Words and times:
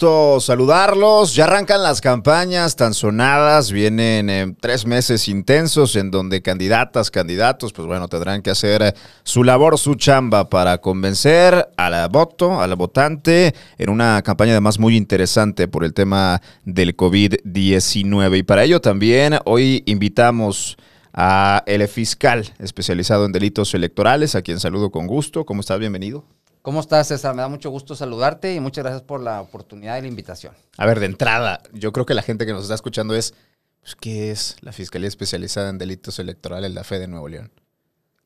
saludarlos. 0.00 1.34
Ya 1.34 1.44
arrancan 1.44 1.82
las 1.82 2.00
campañas 2.00 2.74
tan 2.74 2.94
sonadas, 2.94 3.70
vienen 3.70 4.30
eh, 4.30 4.54
tres 4.58 4.86
meses 4.86 5.28
intensos 5.28 5.94
en 5.96 6.10
donde 6.10 6.40
candidatas, 6.40 7.10
candidatos, 7.10 7.72
pues 7.72 7.86
bueno, 7.86 8.08
tendrán 8.08 8.40
que 8.40 8.50
hacer 8.50 8.82
eh, 8.82 8.94
su 9.24 9.44
labor, 9.44 9.78
su 9.78 9.96
chamba 9.96 10.48
para 10.48 10.78
convencer 10.78 11.68
a 11.76 11.90
la 11.90 12.08
voto, 12.08 12.60
a 12.60 12.66
la 12.66 12.76
votante, 12.76 13.54
en 13.76 13.90
una 13.90 14.22
campaña 14.22 14.52
además 14.52 14.78
muy 14.78 14.96
interesante 14.96 15.68
por 15.68 15.84
el 15.84 15.92
tema 15.92 16.40
del 16.64 16.96
COVID-19. 16.96 18.38
Y 18.38 18.42
para 18.42 18.64
ello 18.64 18.80
también 18.80 19.38
hoy 19.44 19.82
invitamos 19.86 20.78
a 21.12 21.62
el 21.66 21.86
fiscal 21.88 22.54
especializado 22.58 23.26
en 23.26 23.32
delitos 23.32 23.74
electorales, 23.74 24.34
a 24.34 24.42
quien 24.42 24.60
saludo 24.60 24.90
con 24.90 25.06
gusto. 25.06 25.44
¿Cómo 25.44 25.60
estás? 25.60 25.78
Bienvenido. 25.78 26.39
¿Cómo 26.62 26.80
estás, 26.80 27.08
César? 27.08 27.34
Me 27.34 27.40
da 27.40 27.48
mucho 27.48 27.70
gusto 27.70 27.96
saludarte 27.96 28.54
y 28.54 28.60
muchas 28.60 28.84
gracias 28.84 29.02
por 29.02 29.22
la 29.22 29.40
oportunidad 29.40 29.96
y 29.96 30.02
la 30.02 30.08
invitación. 30.08 30.54
A 30.76 30.84
ver, 30.84 31.00
de 31.00 31.06
entrada, 31.06 31.62
yo 31.72 31.90
creo 31.90 32.04
que 32.04 32.12
la 32.12 32.20
gente 32.20 32.44
que 32.44 32.52
nos 32.52 32.64
está 32.64 32.74
escuchando 32.74 33.14
es, 33.14 33.32
pues, 33.80 33.96
¿qué 33.96 34.30
es 34.30 34.56
la 34.60 34.72
Fiscalía 34.72 35.08
Especializada 35.08 35.70
en 35.70 35.78
Delitos 35.78 36.18
Electorales, 36.18 36.74
la 36.74 36.84
FE 36.84 36.98
de 36.98 37.08
Nuevo 37.08 37.28
León? 37.28 37.50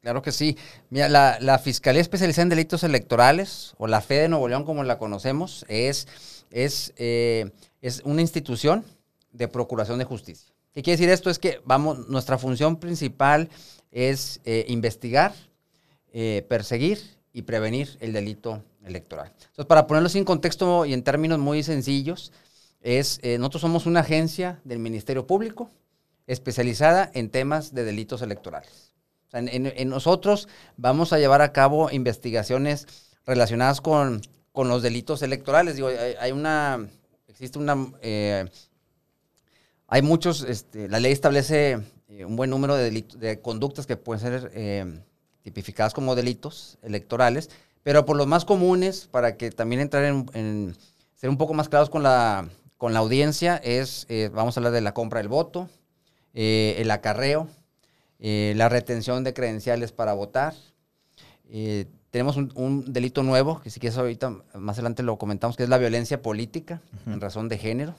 Claro 0.00 0.20
que 0.20 0.32
sí. 0.32 0.58
Mira, 0.90 1.08
la, 1.08 1.58
Fiscalía 1.60 2.00
Especializada 2.00 2.42
en 2.42 2.48
Delitos 2.48 2.82
Electorales, 2.82 3.74
o 3.78 3.86
la 3.86 4.00
FE 4.00 4.22
de 4.22 4.28
Nuevo 4.28 4.48
León 4.48 4.64
como 4.64 4.82
la 4.82 4.98
conocemos, 4.98 5.64
es, 5.68 6.08
es, 6.50 6.92
eh, 6.96 7.52
es 7.82 8.02
una 8.04 8.20
institución 8.20 8.84
de 9.30 9.46
procuración 9.46 10.00
de 10.00 10.06
justicia. 10.06 10.52
¿Qué 10.72 10.82
quiere 10.82 10.96
decir 10.96 11.10
esto? 11.10 11.30
Es 11.30 11.38
que 11.38 11.60
vamos, 11.64 12.08
nuestra 12.08 12.36
función 12.36 12.80
principal 12.80 13.48
es 13.92 14.40
eh, 14.44 14.64
investigar, 14.66 15.32
eh, 16.12 16.44
perseguir 16.48 17.14
y 17.34 17.42
prevenir 17.42 17.98
el 18.00 18.14
delito 18.14 18.64
electoral. 18.86 19.32
Entonces, 19.36 19.66
para 19.66 19.86
ponerlo 19.86 20.08
en 20.14 20.24
contexto 20.24 20.86
y 20.86 20.94
en 20.94 21.02
términos 21.02 21.38
muy 21.38 21.62
sencillos, 21.62 22.32
es, 22.80 23.18
eh, 23.22 23.36
nosotros 23.36 23.60
somos 23.60 23.84
una 23.84 24.00
agencia 24.00 24.60
del 24.64 24.78
Ministerio 24.78 25.26
Público 25.26 25.70
especializada 26.26 27.10
en 27.12 27.28
temas 27.28 27.74
de 27.74 27.84
delitos 27.84 28.22
electorales. 28.22 28.94
En, 29.32 29.88
nosotros 29.90 30.48
vamos 30.78 31.12
a 31.12 31.18
llevar 31.18 31.42
a 31.42 31.52
cabo 31.52 31.90
investigaciones 31.90 32.86
relacionadas 33.26 33.80
con, 33.80 34.22
con 34.52 34.68
los 34.68 34.82
delitos 34.82 35.22
electorales. 35.22 35.74
Digo, 35.74 35.90
hay, 36.20 36.30
una, 36.30 36.88
existe 37.26 37.58
una 37.58 37.74
hay 39.86 40.02
muchos, 40.02 40.42
este, 40.42 40.88
la 40.88 40.98
ley 40.98 41.12
establece 41.12 41.78
eh, 42.08 42.24
un 42.24 42.36
buen 42.36 42.50
número 42.50 42.74
de, 42.74 42.90
de 42.90 43.40
conductas 43.40 43.86
que 43.86 43.96
pueden 43.96 44.20
ser 44.20 44.50
eh, 44.54 45.00
tipificadas 45.44 45.92
como 45.92 46.16
delitos 46.16 46.78
electorales, 46.82 47.50
pero 47.84 48.06
por 48.06 48.16
los 48.16 48.26
más 48.26 48.44
comunes, 48.44 49.06
para 49.10 49.36
que 49.36 49.50
también 49.50 49.82
entrar 49.82 50.04
en, 50.04 50.74
ser 51.14 51.30
un 51.30 51.36
poco 51.36 51.54
más 51.54 51.68
claros 51.68 51.90
con 51.90 52.02
la, 52.02 52.48
con 52.78 52.94
la 52.94 53.00
audiencia, 53.00 53.56
es, 53.58 54.06
eh, 54.08 54.30
vamos 54.32 54.56
a 54.56 54.60
hablar 54.60 54.72
de 54.72 54.80
la 54.80 54.94
compra 54.94 55.18
del 55.18 55.28
voto, 55.28 55.68
el 56.32 56.90
acarreo, 56.90 57.46
la 58.18 58.68
retención 58.68 59.22
de 59.22 59.34
credenciales 59.34 59.92
para 59.92 60.14
votar. 60.14 60.54
tenemos 62.10 62.36
un, 62.36 62.92
delito 62.92 63.22
nuevo, 63.22 63.60
que 63.60 63.70
si 63.70 63.78
quieres 63.78 63.98
ahorita 63.98 64.34
más 64.54 64.78
adelante 64.78 65.04
lo 65.04 65.18
comentamos, 65.18 65.56
que 65.56 65.62
es 65.62 65.68
la 65.68 65.78
violencia 65.78 66.22
política 66.22 66.80
en 67.06 67.20
razón 67.20 67.48
de 67.48 67.58
género. 67.58 67.94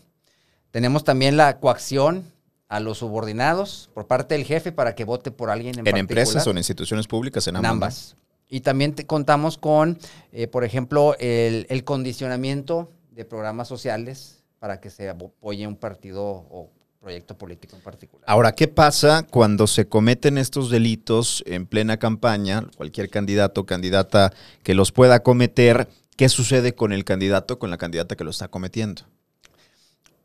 Tenemos 0.71 1.05
también 1.05 1.37
la 1.37 1.59
coacción 1.59 2.25
a 2.67 2.79
los 2.79 2.99
subordinados 2.99 3.89
por 3.93 4.07
parte 4.07 4.35
del 4.35 4.45
jefe 4.45 4.71
para 4.71 4.95
que 4.95 5.05
vote 5.05 5.31
por 5.31 5.49
alguien 5.49 5.79
en, 5.79 5.87
¿En 5.87 5.97
empresas 5.97 6.45
o 6.47 6.51
en 6.51 6.57
instituciones 6.57 7.07
públicas? 7.07 7.47
En 7.47 7.57
ambas. 7.57 8.15
Y 8.47 8.61
también 8.61 8.93
contamos 9.07 9.57
con, 9.57 9.97
eh, 10.31 10.47
por 10.47 10.63
ejemplo, 10.63 11.15
el, 11.19 11.83
condicionamiento 11.83 12.91
de 13.11 13.25
programas 13.25 13.67
sociales 13.67 14.43
para 14.59 14.79
que 14.79 14.89
se 14.89 15.09
apoye 15.09 15.67
un 15.67 15.75
partido 15.75 16.23
o 16.23 16.71
proyecto 16.99 17.37
político 17.37 17.75
en 17.75 17.83
particular. 17.83 18.23
Ahora, 18.27 18.53
¿qué 18.53 18.67
pasa 18.67 19.25
cuando 19.29 19.67
se 19.67 19.87
cometen 19.87 20.37
estos 20.37 20.71
delitos 20.71 21.43
en 21.45 21.67
plena 21.67 21.97
campaña? 21.97 22.65
Cualquier 22.77 23.09
candidato 23.09 23.61
o 23.61 23.65
candidata 23.65 24.33
que 24.63 24.73
los 24.73 24.91
pueda 24.91 25.21
cometer, 25.21 25.87
¿qué 26.17 26.29
sucede 26.29 26.73
con 26.73 26.93
el 26.93 27.03
candidato 27.03 27.55
o 27.55 27.59
con 27.59 27.69
la 27.69 27.77
candidata 27.77 28.15
que 28.15 28.23
lo 28.23 28.31
está 28.31 28.47
cometiendo? 28.47 29.03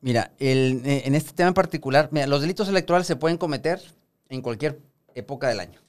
Mira, 0.02 0.32
eh, 0.38 1.02
en 1.04 1.14
este 1.14 1.32
tema 1.32 1.48
en 1.48 1.54
particular, 1.54 2.08
mira, 2.10 2.26
los 2.26 2.40
delitos 2.40 2.68
electorales 2.68 3.06
se 3.06 3.16
pueden 3.16 3.36
cometer 3.36 3.80
en 4.28 4.40
cualquier 4.40 4.80
época 5.14 5.48
del 5.48 5.60
año. 5.60 5.80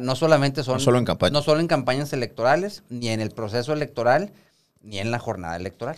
No 0.00 0.14
solamente 0.14 0.62
son. 0.62 0.74
No 0.74 0.80
solo 0.80 0.98
en 0.98 1.06
campañas. 1.06 1.32
No 1.32 1.42
solo 1.42 1.60
en 1.60 1.66
campañas 1.66 2.12
electorales, 2.12 2.82
ni 2.90 3.08
en 3.08 3.20
el 3.20 3.30
proceso 3.30 3.72
electoral, 3.72 4.32
ni 4.82 4.98
en 4.98 5.10
la 5.10 5.18
jornada 5.18 5.56
electoral. 5.56 5.96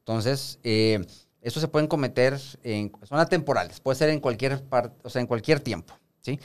Entonces, 0.00 0.58
eh, 0.64 1.06
eso 1.40 1.60
se 1.60 1.68
pueden 1.68 1.86
cometer 1.86 2.38
en. 2.64 2.92
Son 3.04 3.20
atemporales, 3.20 3.80
puede 3.80 3.96
ser 3.96 4.10
en 4.10 4.20
cualquier 4.20 4.62
parte, 4.64 4.96
o 5.04 5.08
sea, 5.08 5.20
en 5.20 5.28
cualquier 5.28 5.60
tiempo. 5.60 5.94
¿sí? 6.20 6.40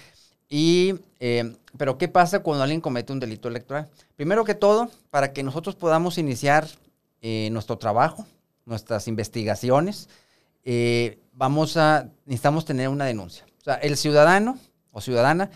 Y, 0.48 0.94
eh, 1.20 1.56
pero, 1.76 1.98
¿qué 1.98 2.08
pasa 2.08 2.44
cuando 2.44 2.64
alguien 2.64 2.82
comete 2.82 3.12
un 3.12 3.20
delito 3.20 3.48
electoral? 3.48 3.90
Primero 4.16 4.46
que 4.46 4.54
todo, 4.54 4.90
para 5.10 5.34
que 5.34 5.42
nosotros 5.44 5.76
podamos 5.76 6.18
iniciar 6.18 6.68
nuestro 7.50 7.80
trabajo, 7.80 8.28
nuestras 8.66 9.08
investigaciones, 9.08 10.10
eh, 10.66 11.20
vamos 11.32 11.78
a, 11.78 12.10
necesitamos 12.26 12.66
tener 12.66 12.90
una 12.90 13.06
denuncia. 13.06 13.46
O 13.62 13.64
sea, 13.64 13.76
el 13.76 13.98
ciudadano 13.98 14.58
o 14.92 15.02
ciudadana 15.02 15.50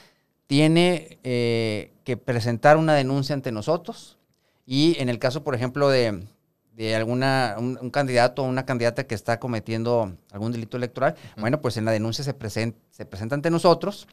tiene 0.48 1.20
eh, 1.24 1.94
que 2.04 2.18
presentar 2.18 2.78
una 2.78 2.94
denuncia 2.94 3.36
ante 3.36 3.52
nosotros 3.52 4.18
y 4.66 4.96
en 5.00 5.10
el 5.10 5.20
caso, 5.20 5.44
por 5.44 5.56
ejemplo, 5.56 5.90
de, 5.90 6.24
de 6.74 6.96
alguna, 6.96 7.56
un, 7.58 7.90
candidato 7.90 8.44
o 8.44 8.46
una 8.48 8.66
candidata 8.66 9.06
que 9.06 9.16
está 9.16 9.40
cometiendo 9.40 10.16
algún 10.32 10.52
delito 10.52 10.78
electoral, 10.78 11.16
bueno, 11.38 11.60
pues 11.62 11.78
en 11.78 11.86
la 11.86 11.92
denuncia 11.92 12.24
se, 12.24 12.34
se 12.92 13.06
presenta 13.06 13.36
ante 13.36 13.50
nosotros 13.50 14.08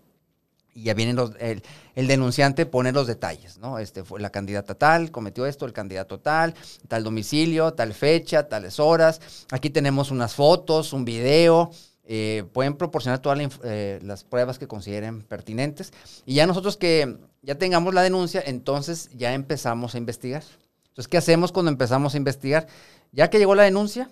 y 0.77 0.83
ya 0.83 0.95
vienen 0.95 1.17
los, 1.17 1.33
el, 1.41 1.63
denunciante 2.07 2.67
pone 2.67 2.93
los 2.93 3.07
detalles, 3.07 3.57
¿no? 3.59 3.79
Este 3.79 4.05
fue 4.05 4.21
la 4.21 4.31
candidata 4.31 4.75
tal, 4.75 5.11
cometió 5.11 5.47
esto, 5.47 5.65
el 5.65 5.73
candidato 5.73 6.21
tal, 6.21 6.55
tal 6.87 7.03
domicilio, 7.03 7.73
tal 7.73 7.95
fecha, 7.95 8.47
tales 8.47 8.79
horas. 8.79 9.21
Aquí 9.51 9.71
tenemos 9.71 10.11
unas 10.11 10.35
fotos, 10.35 10.93
un 10.93 11.07
video. 11.07 11.71
Eh, 12.05 12.45
pueden 12.53 12.75
proporcionar 12.75 13.21
todas 13.21 13.39
eh, 13.65 13.99
las 14.03 14.23
pruebas 14.23 14.59
que 14.59 14.69
consideren 14.69 15.23
pertinentes. 15.23 15.95
Y 16.27 16.35
ya 16.35 16.47
nosotros 16.47 16.77
que 16.77 17.17
ya 17.41 17.55
tengamos 17.55 17.95
la 17.95 18.03
denuncia, 18.03 18.43
entonces 18.45 19.09
ya 19.15 19.33
empezamos 19.33 19.95
a 19.95 19.99
investigar. 19.99 20.45
Entonces, 20.89 21.09
¿qué 21.09 21.17
hacemos 21.17 21.53
cuando 21.53 21.71
empezamos 21.71 22.15
a 22.15 22.19
investigar? 22.19 22.67
Ya 23.13 23.31
que 23.31 23.39
llegó 23.39 23.55
la 23.55 23.63
denuncia, 23.63 24.11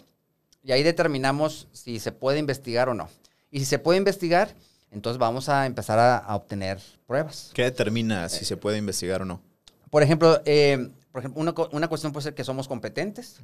y 0.64 0.72
ahí 0.72 0.82
determinamos 0.82 1.68
si 1.72 2.00
se 2.00 2.10
puede 2.10 2.38
investigar 2.38 2.88
o 2.88 2.94
no. 2.94 3.10
Y 3.50 3.58
si 3.58 3.66
se 3.66 3.78
puede 3.78 3.98
investigar, 3.98 4.54
entonces 4.94 5.18
vamos 5.18 5.48
a 5.48 5.66
empezar 5.66 5.98
a, 5.98 6.34
obtener 6.36 6.80
pruebas. 7.06 7.50
¿Qué 7.52 7.64
determina 7.64 8.28
si 8.28 8.44
se 8.44 8.56
puede 8.56 8.78
investigar 8.78 9.22
o 9.22 9.24
no? 9.24 9.42
Por 9.90 10.02
ejemplo, 10.02 10.40
eh, 10.44 10.88
por 11.12 11.20
ejemplo 11.20 11.40
una, 11.72 11.88
cuestión 11.88 12.12
puede 12.12 12.24
ser 12.24 12.34
que 12.34 12.44
somos 12.44 12.68
competentes 12.68 13.40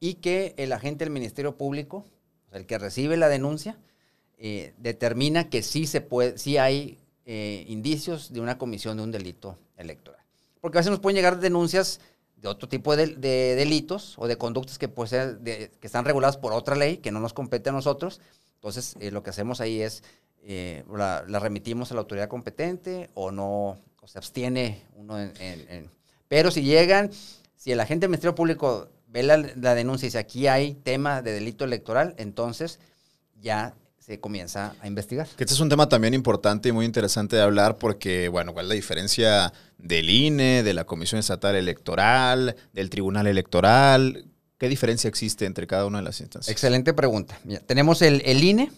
y 0.00 0.14
que 0.14 0.54
el 0.56 0.72
agente 0.72 1.04
del 1.04 1.12
Ministerio 1.12 1.56
Público, 1.56 2.06
el 2.52 2.66
que 2.66 2.78
recibe 2.78 3.16
la 3.16 3.28
denuncia, 3.28 3.76
eh, 4.38 4.74
determina 4.78 5.48
que 5.48 5.62
sí, 5.62 5.86
se 5.86 6.00
puede, 6.00 6.38
sí 6.38 6.56
hay 6.56 6.98
eh, 7.26 7.64
indicios 7.68 8.32
de 8.32 8.40
una 8.40 8.56
comisión 8.56 8.96
de 8.96 9.02
un 9.02 9.10
delito 9.10 9.58
electoral. 9.76 10.20
Porque 10.60 10.78
a 10.78 10.80
veces 10.80 10.90
nos 10.92 11.00
pueden 11.00 11.16
llegar 11.16 11.40
denuncias 11.40 12.00
de 12.36 12.48
otro 12.48 12.68
tipo 12.68 12.96
de, 12.96 13.06
delitos 13.06 14.14
o 14.18 14.26
de 14.28 14.36
conductas 14.36 14.78
que, 14.78 14.88
puede 14.88 15.08
ser 15.08 15.38
que 15.38 15.70
están 15.82 16.04
reguladas 16.04 16.36
por 16.36 16.52
otra 16.52 16.76
ley 16.76 16.98
que 16.98 17.10
no 17.10 17.20
nos 17.20 17.32
compete 17.32 17.70
a 17.70 17.72
nosotros. 17.72 18.20
Entonces, 18.54 18.96
lo 19.12 19.24
que 19.24 19.30
hacemos 19.30 19.60
ahí 19.60 19.80
es 19.80 20.04
eh, 20.44 20.84
la, 20.92 21.38
remitimos 21.38 21.90
a 21.90 21.94
la 21.94 22.00
autoridad 22.00 22.28
competente 22.28 23.10
o 23.14 23.30
no, 23.30 23.78
o 24.00 24.08
se 24.08 24.18
abstiene 24.18 24.82
uno 24.96 25.20
en, 25.20 25.90
Pero 26.28 26.50
si 26.50 26.62
llegan, 26.62 27.10
si 27.56 27.70
el 27.70 27.80
agente 27.80 28.04
del 28.04 28.10
Ministerio 28.10 28.34
Público 28.34 28.88
ve 29.06 29.22
la, 29.22 29.36
denuncia 29.74 30.06
y 30.06 30.08
dice 30.08 30.18
aquí 30.18 30.48
hay 30.48 30.74
tema 30.74 31.22
de 31.22 31.32
delito 31.32 31.64
electoral, 31.64 32.14
entonces 32.18 32.80
ya 33.40 33.74
se 34.00 34.18
comienza 34.18 34.74
a 34.80 34.88
investigar. 34.88 35.28
Que 35.36 35.44
este 35.44 35.54
es 35.54 35.60
un 35.60 35.68
tema 35.68 35.88
también 35.88 36.12
importante 36.12 36.70
y 36.70 36.72
muy 36.72 36.86
interesante 36.86 37.36
de 37.36 37.42
hablar 37.42 37.76
porque, 37.76 38.28
bueno, 38.28 38.52
¿cuál 38.52 38.66
es 38.66 38.68
la 38.70 38.74
diferencia 38.74 39.52
del 39.78 40.10
INE, 40.10 40.64
de 40.64 40.74
la 40.74 40.84
Comisión 40.84 41.20
Estatal 41.20 41.54
Electoral, 41.54 42.56
del 42.72 42.90
Tribunal 42.90 43.28
Electoral? 43.28 44.24
¿Qué 44.58 44.68
diferencia 44.68 45.06
existe 45.06 45.44
entre 45.46 45.68
cada 45.68 45.86
una 45.86 45.98
de 45.98 46.04
las 46.04 46.20
instancias? 46.20 46.52
Excelente 46.52 46.92
pregunta. 46.94 47.38
tenemos 47.66 48.02
el, 48.02 48.22
el 48.24 48.42
INE, 48.42 48.72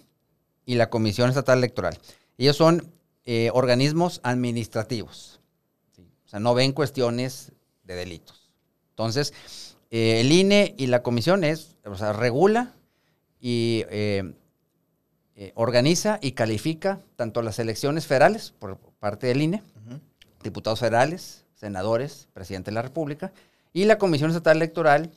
y 0.67 0.75
la 0.75 0.91
Comisión 0.91 1.29
Estatal 1.29 1.59
Electoral. 1.59 1.99
Ellos 2.39 2.57
son 2.57 2.93
eh, 3.27 3.51
organismos 3.53 4.21
administrativos. 4.23 5.41
O 6.27 6.29
sea, 6.29 6.41
no 6.41 6.55
ven 6.55 6.73
cuestiones 6.73 7.53
de 7.85 7.95
delitos. 7.95 8.51
Entonces, 8.91 9.33
eh, 9.91 10.21
el 10.21 10.33
INE 10.33 10.75
y 10.77 10.89
la 10.89 11.03
comisión 11.03 11.45
es, 11.45 11.77
o 11.85 11.97
sea, 11.97 12.13
regula 12.13 12.73
y 13.41 13.85
eh, 13.89 14.35
organiza 15.55 16.19
y 16.23 16.33
califica 16.33 17.01
tanto 17.17 17.43
las 17.43 17.59
elecciones 17.59 18.07
federales 18.07 18.53
por 18.59 18.79
parte 18.99 19.27
del 19.27 19.43
INE, 19.43 19.63
diputados 20.43 20.81
federales, 20.81 21.45
senadores, 21.55 22.29
presidente 22.33 22.71
de 22.71 22.75
la 22.77 22.83
República, 22.83 23.33
y 23.73 23.85
la 23.85 23.99
Comisión 23.99 24.31
Estatal 24.31 24.59
Electoral 24.59 25.11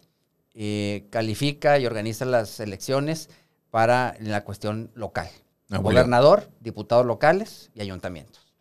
califica 1.11 1.77
y 1.77 1.85
organiza 1.85 2.25
las 2.25 2.59
elecciones 2.59 3.29
para 3.71 4.15
la 4.19 4.43
cuestión 4.43 4.91
local. 4.95 5.29
León. 5.69 5.83
Gobernador, 5.83 6.49
diputados 6.59 7.05
locales 7.05 7.69
y 7.75 7.81
ayuntamientos. 7.81 8.53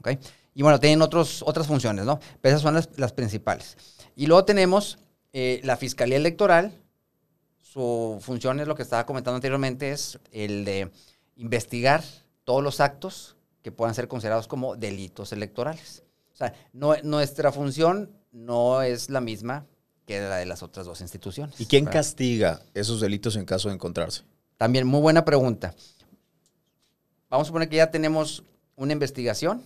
¿Ok? 0.00 0.10
Y 0.54 0.62
bueno, 0.62 0.80
tienen 0.80 1.02
otros, 1.02 1.42
otras 1.46 1.66
funciones, 1.66 2.04
¿no? 2.04 2.18
Pero 2.40 2.54
esas 2.54 2.62
son 2.62 2.74
las, 2.74 2.88
las 2.96 3.12
principales. 3.12 3.76
Y 4.16 4.26
luego 4.26 4.44
tenemos 4.44 4.98
eh, 5.32 5.60
la 5.64 5.76
Fiscalía 5.76 6.16
Electoral. 6.16 6.72
Su 7.58 8.18
función 8.20 8.60
es 8.60 8.68
lo 8.68 8.74
que 8.74 8.82
estaba 8.82 9.06
comentando 9.06 9.36
anteriormente, 9.36 9.92
es 9.92 10.18
el 10.30 10.64
de 10.64 10.90
investigar 11.36 12.02
todos 12.44 12.62
los 12.62 12.80
actos 12.80 13.36
que 13.62 13.72
puedan 13.72 13.94
ser 13.94 14.08
considerados 14.08 14.48
como 14.48 14.76
delitos 14.76 15.32
electorales. 15.32 16.02
O 16.32 16.36
sea, 16.36 16.52
no- 16.72 16.96
nuestra 17.02 17.52
función 17.52 18.10
no 18.32 18.82
es 18.82 19.08
la 19.08 19.20
misma 19.20 19.66
que 20.06 20.20
la 20.20 20.36
de 20.36 20.46
las 20.46 20.62
otras 20.62 20.86
dos 20.86 21.00
instituciones. 21.00 21.60
¿Y 21.60 21.66
quién 21.66 21.84
¿verdad? 21.84 22.00
castiga 22.00 22.62
esos 22.74 23.00
delitos 23.00 23.36
en 23.36 23.44
caso 23.44 23.68
de 23.68 23.74
encontrarse? 23.74 24.22
También, 24.56 24.86
muy 24.86 25.00
buena 25.00 25.24
pregunta. 25.24 25.74
Vamos 27.28 27.46
a 27.46 27.48
suponer 27.48 27.68
que 27.68 27.76
ya 27.76 27.90
tenemos 27.90 28.44
una 28.76 28.92
investigación. 28.92 29.64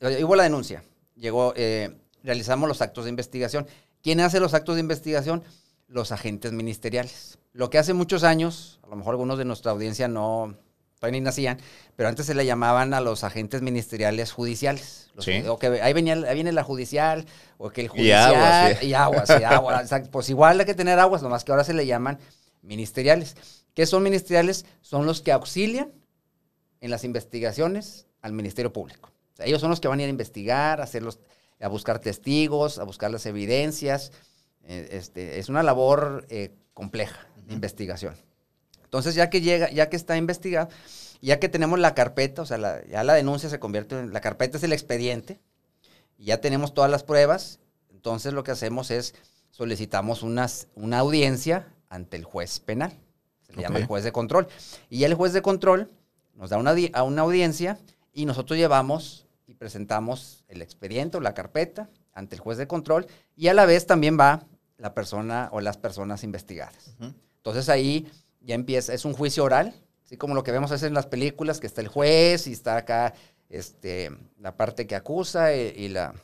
Eh, 0.00 0.24
Hubo 0.24 0.36
la 0.36 0.42
denuncia. 0.42 0.82
Llegó, 1.14 1.52
eh, 1.56 1.96
realizamos 2.22 2.68
los 2.68 2.82
actos 2.82 3.04
de 3.04 3.10
investigación. 3.10 3.66
¿Quién 4.02 4.20
hace 4.20 4.40
los 4.40 4.54
actos 4.54 4.76
de 4.76 4.80
investigación? 4.80 5.42
Los 5.86 6.12
agentes 6.12 6.52
ministeriales. 6.52 7.38
Lo 7.52 7.70
que 7.70 7.78
hace 7.78 7.94
muchos 7.94 8.24
años, 8.24 8.80
a 8.82 8.88
lo 8.88 8.96
mejor 8.96 9.14
algunos 9.14 9.38
de 9.38 9.44
nuestra 9.44 9.72
audiencia 9.72 10.08
no, 10.08 10.56
todavía 10.98 11.20
ni 11.20 11.24
nacían, 11.24 11.58
pero 11.96 12.08
antes 12.08 12.26
se 12.26 12.34
le 12.34 12.44
llamaban 12.46 12.92
a 12.94 13.00
los 13.00 13.24
agentes 13.24 13.62
ministeriales 13.62 14.32
judiciales. 14.32 15.10
Los 15.14 15.24
Sí. 15.24 15.42
o 15.48 15.58
que 15.58 15.66
ahí, 15.82 15.92
venía, 15.92 16.14
ahí 16.14 16.34
viene 16.34 16.52
la 16.52 16.62
judicial, 16.64 17.24
o 17.56 17.70
que 17.70 17.82
el 17.82 17.86
Y 17.86 17.88
judicial. 17.88 18.34
aguas, 18.34 18.78
sí. 18.80 18.86
Y 18.86 18.94
aguas, 18.94 19.28
sí, 19.28 19.44
aguas. 19.44 19.90
Pues 20.12 20.28
igual 20.30 20.60
hay 20.60 20.66
que 20.66 20.74
tener 20.74 20.98
aguas, 20.98 21.22
nomás 21.22 21.44
que 21.44 21.52
ahora 21.52 21.64
se 21.64 21.74
le 21.74 21.86
llaman 21.86 22.18
ministeriales. 22.62 23.36
¿Qué 23.74 23.86
son 23.86 24.02
ministeriales? 24.02 24.66
Son 24.80 25.06
los 25.06 25.20
que 25.22 25.32
auxilian 25.32 25.92
en 26.80 26.90
las 26.90 27.04
investigaciones 27.04 28.06
al 28.22 28.32
Ministerio 28.32 28.72
Público. 28.72 29.10
O 29.34 29.36
sea, 29.36 29.46
ellos 29.46 29.60
son 29.60 29.70
los 29.70 29.80
que 29.80 29.88
van 29.88 29.98
a 30.00 30.02
ir 30.02 30.08
a 30.08 30.10
investigar, 30.10 30.80
a, 30.80 30.84
hacer 30.84 31.02
los- 31.02 31.20
a 31.60 31.68
buscar 31.68 31.98
testigos, 32.00 32.78
a 32.78 32.84
buscar 32.84 33.10
las 33.10 33.26
evidencias. 33.26 34.12
Eh, 34.64 34.88
este, 34.92 35.38
es 35.38 35.48
una 35.48 35.62
labor 35.62 36.26
eh, 36.28 36.52
compleja 36.74 37.26
de 37.46 37.54
investigación. 37.54 38.14
Entonces, 38.88 39.14
ya 39.14 39.28
que 39.28 39.42
llega, 39.42 39.70
ya 39.70 39.90
que 39.90 39.96
está 39.96 40.16
investigado, 40.16 40.70
ya 41.20 41.38
que 41.38 41.50
tenemos 41.50 41.78
la 41.78 41.94
carpeta, 41.94 42.40
o 42.40 42.46
sea, 42.46 42.56
la- 42.56 42.82
ya 42.86 43.04
la 43.04 43.12
denuncia 43.12 43.50
se 43.50 43.58
convierte 43.60 43.98
en, 43.98 44.14
la 44.14 44.22
carpeta 44.22 44.56
es 44.56 44.62
el 44.62 44.72
expediente, 44.72 45.38
y 46.16 46.24
ya 46.24 46.40
tenemos 46.40 46.72
todas 46.72 46.90
las 46.90 47.02
pruebas, 47.02 47.60
entonces 47.90 48.32
lo 48.32 48.44
que 48.44 48.50
hacemos 48.52 48.90
es 48.90 49.14
solicitamos 49.50 50.22
unas, 50.22 50.68
una 50.74 51.00
audiencia 51.00 51.68
ante 51.90 52.16
el 52.16 52.24
juez 52.24 52.60
penal, 52.60 52.92
se 53.46 53.52
le 53.54 53.62
llama 53.62 53.78
el 53.78 53.86
juez 53.86 54.04
de 54.04 54.12
control, 54.12 54.48
y 54.88 55.04
el 55.04 55.12
juez 55.14 55.34
de 55.34 55.42
control 55.42 55.90
nos 56.34 56.48
da 56.48 56.56
una, 56.56 56.74
a 56.94 57.02
una 57.02 57.22
audiencia 57.22 57.78
y 58.14 58.24
nosotros 58.24 58.58
llevamos 58.58 59.26
y 59.46 59.54
presentamos 59.54 60.44
el 60.48 60.62
expediente 60.62 61.18
o 61.18 61.20
la 61.20 61.34
carpeta 61.34 61.90
ante 62.14 62.36
el 62.36 62.40
juez 62.40 62.56
de 62.56 62.66
control 62.66 63.06
y 63.36 63.48
a 63.48 63.54
la 63.54 63.66
vez 63.66 63.86
también 63.86 64.18
va 64.18 64.44
la 64.78 64.94
persona 64.94 65.48
o 65.52 65.60
las 65.60 65.76
personas 65.76 66.22
investigadas. 66.24 66.94
Entonces 67.38 67.68
ahí 67.68 68.06
ya 68.40 68.54
empieza, 68.54 68.94
es 68.94 69.04
un 69.04 69.12
juicio 69.12 69.44
oral, 69.44 69.74
así 70.04 70.16
como 70.16 70.34
lo 70.34 70.42
que 70.42 70.52
vemos 70.52 70.70
a 70.70 70.74
veces 70.74 70.88
en 70.88 70.94
las 70.94 71.06
películas, 71.06 71.60
que 71.60 71.66
está 71.66 71.80
el 71.80 71.88
juez 71.88 72.46
y 72.46 72.52
está 72.52 72.76
acá 72.76 73.14
este, 73.48 74.10
la 74.38 74.56
parte 74.56 74.86
que 74.86 74.94
acusa 74.94 75.54
y, 75.54 75.88
la, 75.88 76.14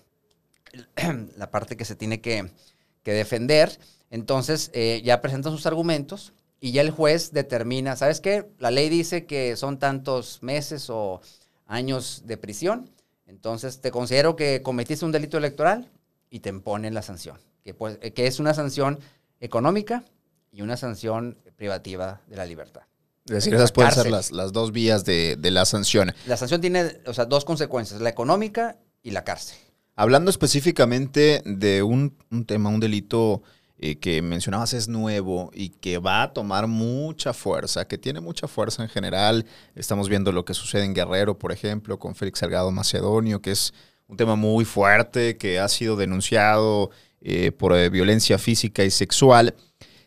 la 1.37 1.51
parte 1.51 1.77
que 1.77 1.85
se 1.85 1.97
tiene 1.97 2.21
que, 2.21 2.51
que 3.03 3.13
defender. 3.13 3.79
Entonces 4.11 4.71
eh, 4.75 5.03
ya 5.05 5.21
presentan 5.21 5.53
sus 5.53 5.67
argumentos 5.67 6.33
y 6.61 6.73
ya 6.73 6.83
el 6.83 6.91
juez 6.91 7.33
determina, 7.33 7.97
¿sabes 7.97 8.21
qué? 8.21 8.47
La 8.59 8.71
ley 8.71 8.89
dice 8.89 9.27
que 9.27 9.57
son 9.57 9.79
tantos 9.79 10.43
meses 10.43 10.89
o 10.89 11.21
años 11.67 12.23
de 12.25 12.37
prisión, 12.37 12.91
entonces 13.27 13.81
te 13.81 13.91
considero 13.91 14.37
que 14.37 14.63
cometiste 14.63 15.05
un 15.05 15.13
delito 15.13 15.37
electoral 15.37 15.91
y 16.31 16.41
te 16.41 16.51
imponen 16.51 16.95
la 16.95 17.03
sanción, 17.03 17.39
que, 17.63 17.75
pues, 17.75 17.99
que 17.99 18.27
es 18.27 18.39
una 18.39 18.55
sanción 18.55 19.01
económica 19.41 20.05
y 20.55 20.63
una 20.63 20.77
sanción 20.77 21.37
privativa 21.57 22.21
de 22.29 22.37
la 22.37 22.47
libertad. 22.47 22.83
Es 23.27 23.33
decir, 23.33 23.55
esas 23.55 23.73
pueden 23.73 23.91
ser 23.91 24.11
las, 24.11 24.31
las 24.31 24.53
dos 24.53 24.71
vías 24.71 25.05
de, 25.05 25.37
de 25.37 25.51
la 25.51 25.65
sanción. 25.65 26.15
La 26.27 26.37
sanción 26.37 26.61
tiene, 26.61 26.99
o 27.07 27.15
sea, 27.15 27.25
dos 27.25 27.45
consecuencias, 27.45 28.01
la 28.01 28.11
económica 28.11 28.77
y 29.03 29.11
la 29.11 29.25
cárcel. 29.25 29.57
Hablando 29.97 30.31
específicamente 30.31 31.43
de 31.45 31.83
un, 31.83 32.17
un 32.31 32.45
tema, 32.45 32.69
un 32.69 32.81
delito 32.81 33.43
eh, 33.79 33.97
que 33.97 34.23
mencionabas 34.23 34.75
es 34.75 34.89
nuevo 34.89 35.51
y 35.55 35.71
que 35.71 35.99
va 35.99 36.23
a 36.23 36.33
tomar 36.33 36.67
mucha 36.69 37.33
fuerza, 37.33 37.87
que 37.89 37.99
tiene 37.99 38.21
mucha 38.21 38.47
fuerza 38.47 38.83
en 38.83 38.89
general. 38.89 39.47
Estamos 39.75 40.09
viendo 40.09 40.31
lo 40.31 40.45
que 40.45 40.55
sucede 40.55 40.85
en 40.85 40.95
Guerrero, 40.95 41.39
por 41.39 41.51
ejemplo, 41.51 41.99
con 41.99 42.15
Félix 42.15 42.41
Salgado 42.41 42.71
Macedonio, 42.71 43.41
que 43.41 43.51
es 43.51 43.73
un 44.07 44.17
tema 44.17 44.37
muy 44.37 44.65
fuerte, 44.65 45.37
que 45.37 45.59
ha 45.59 45.69
sido 45.69 45.97
denunciado 45.97 46.91
eh, 47.21 47.53
por 47.53 47.75
eh, 47.75 47.89
violencia 47.89 48.39
física 48.39 48.85
y 48.85 48.91
sexual. 48.91 49.55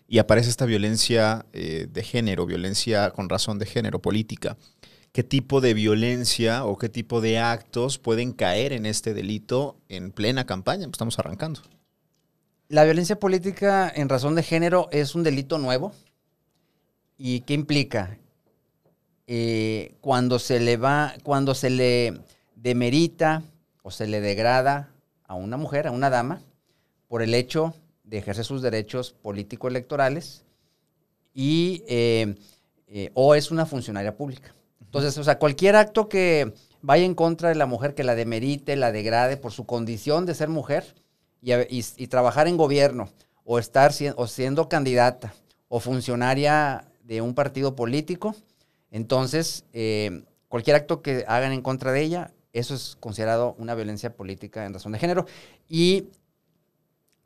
Y 0.07 0.19
aparece 0.19 0.49
esta 0.49 0.65
violencia 0.65 1.45
eh, 1.51 1.87
de 1.91 2.03
género, 2.03 2.45
violencia 2.45 3.11
con 3.11 3.27
razón 3.27 3.59
de 3.59 3.65
género, 3.65 4.01
política. 4.01 4.57
¿Qué 5.11 5.23
tipo 5.23 5.61
de 5.61 5.73
violencia 5.73 6.63
o 6.63 6.77
qué 6.77 6.89
tipo 6.89 7.19
de 7.21 7.39
actos 7.39 7.97
pueden 7.97 8.31
caer 8.31 8.71
en 8.71 8.85
este 8.85 9.13
delito 9.13 9.77
en 9.89 10.11
plena 10.11 10.45
campaña? 10.45 10.85
Pues 10.85 10.93
Estamos 10.93 11.19
arrancando. 11.19 11.61
La 12.69 12.83
violencia 12.83 13.19
política 13.19 13.91
en 13.93 14.09
razón 14.09 14.35
de 14.35 14.43
género 14.43 14.89
es 14.91 15.15
un 15.15 15.23
delito 15.23 15.57
nuevo. 15.57 15.93
¿Y 17.17 17.41
qué 17.41 17.53
implica? 17.53 18.17
Eh, 19.25 19.95
cuando 19.99 20.39
se 20.39 20.59
le 20.59 20.77
va, 20.77 21.15
cuando 21.23 21.53
se 21.53 21.69
le 21.69 22.21
demerita 22.55 23.43
o 23.83 23.91
se 23.91 24.07
le 24.07 24.21
degrada 24.21 24.91
a 25.25 25.35
una 25.35 25.57
mujer, 25.57 25.87
a 25.87 25.91
una 25.91 26.09
dama, 26.09 26.41
por 27.07 27.21
el 27.21 27.33
hecho 27.33 27.73
de 28.07 28.17
ejercer 28.17 28.45
sus 28.45 28.61
derechos 28.61 29.13
político-electorales 29.21 30.43
y 31.33 31.83
eh, 31.87 32.35
eh, 32.87 33.11
o 33.13 33.35
es 33.35 33.51
una 33.51 33.65
funcionaria 33.65 34.15
pública. 34.15 34.55
Entonces, 34.81 35.17
o 35.17 35.23
sea, 35.23 35.37
cualquier 35.37 35.75
acto 35.75 36.07
que 36.07 36.53
vaya 36.81 37.03
en 37.03 37.15
contra 37.15 37.49
de 37.49 37.55
la 37.55 37.65
mujer, 37.65 37.93
que 37.93 38.05
la 38.05 38.15
demerite, 38.15 38.77
la 38.77 38.93
degrade 38.93 39.35
por 39.35 39.51
su 39.51 39.65
condición 39.65 40.25
de 40.25 40.33
ser 40.33 40.47
mujer 40.47 40.95
y, 41.41 42.07
trabajar 42.07 42.47
en 42.47 42.57
gobierno 42.57 43.09
o 43.43 43.59
estar 43.59 43.91
o 44.15 44.27
siendo 44.27 44.69
candidata 44.69 45.33
o 45.67 45.79
funcionaria 45.79 46.85
de 47.03 47.21
un 47.21 47.35
partido 47.35 47.75
político, 47.75 48.35
entonces 48.89 49.65
eh, 49.73 50.23
cualquier 50.47 50.77
acto 50.77 51.01
que 51.01 51.25
hagan 51.27 51.51
en 51.51 51.61
contra 51.61 51.91
de 51.91 52.01
ella, 52.01 52.31
eso 52.53 52.73
es 52.73 52.95
considerado 52.99 53.55
una 53.59 53.75
violencia 53.75 54.15
política 54.15 54.65
en 54.65 54.73
razón 54.73 54.93
de 54.93 54.99
género. 54.99 55.25
Y 55.69 56.07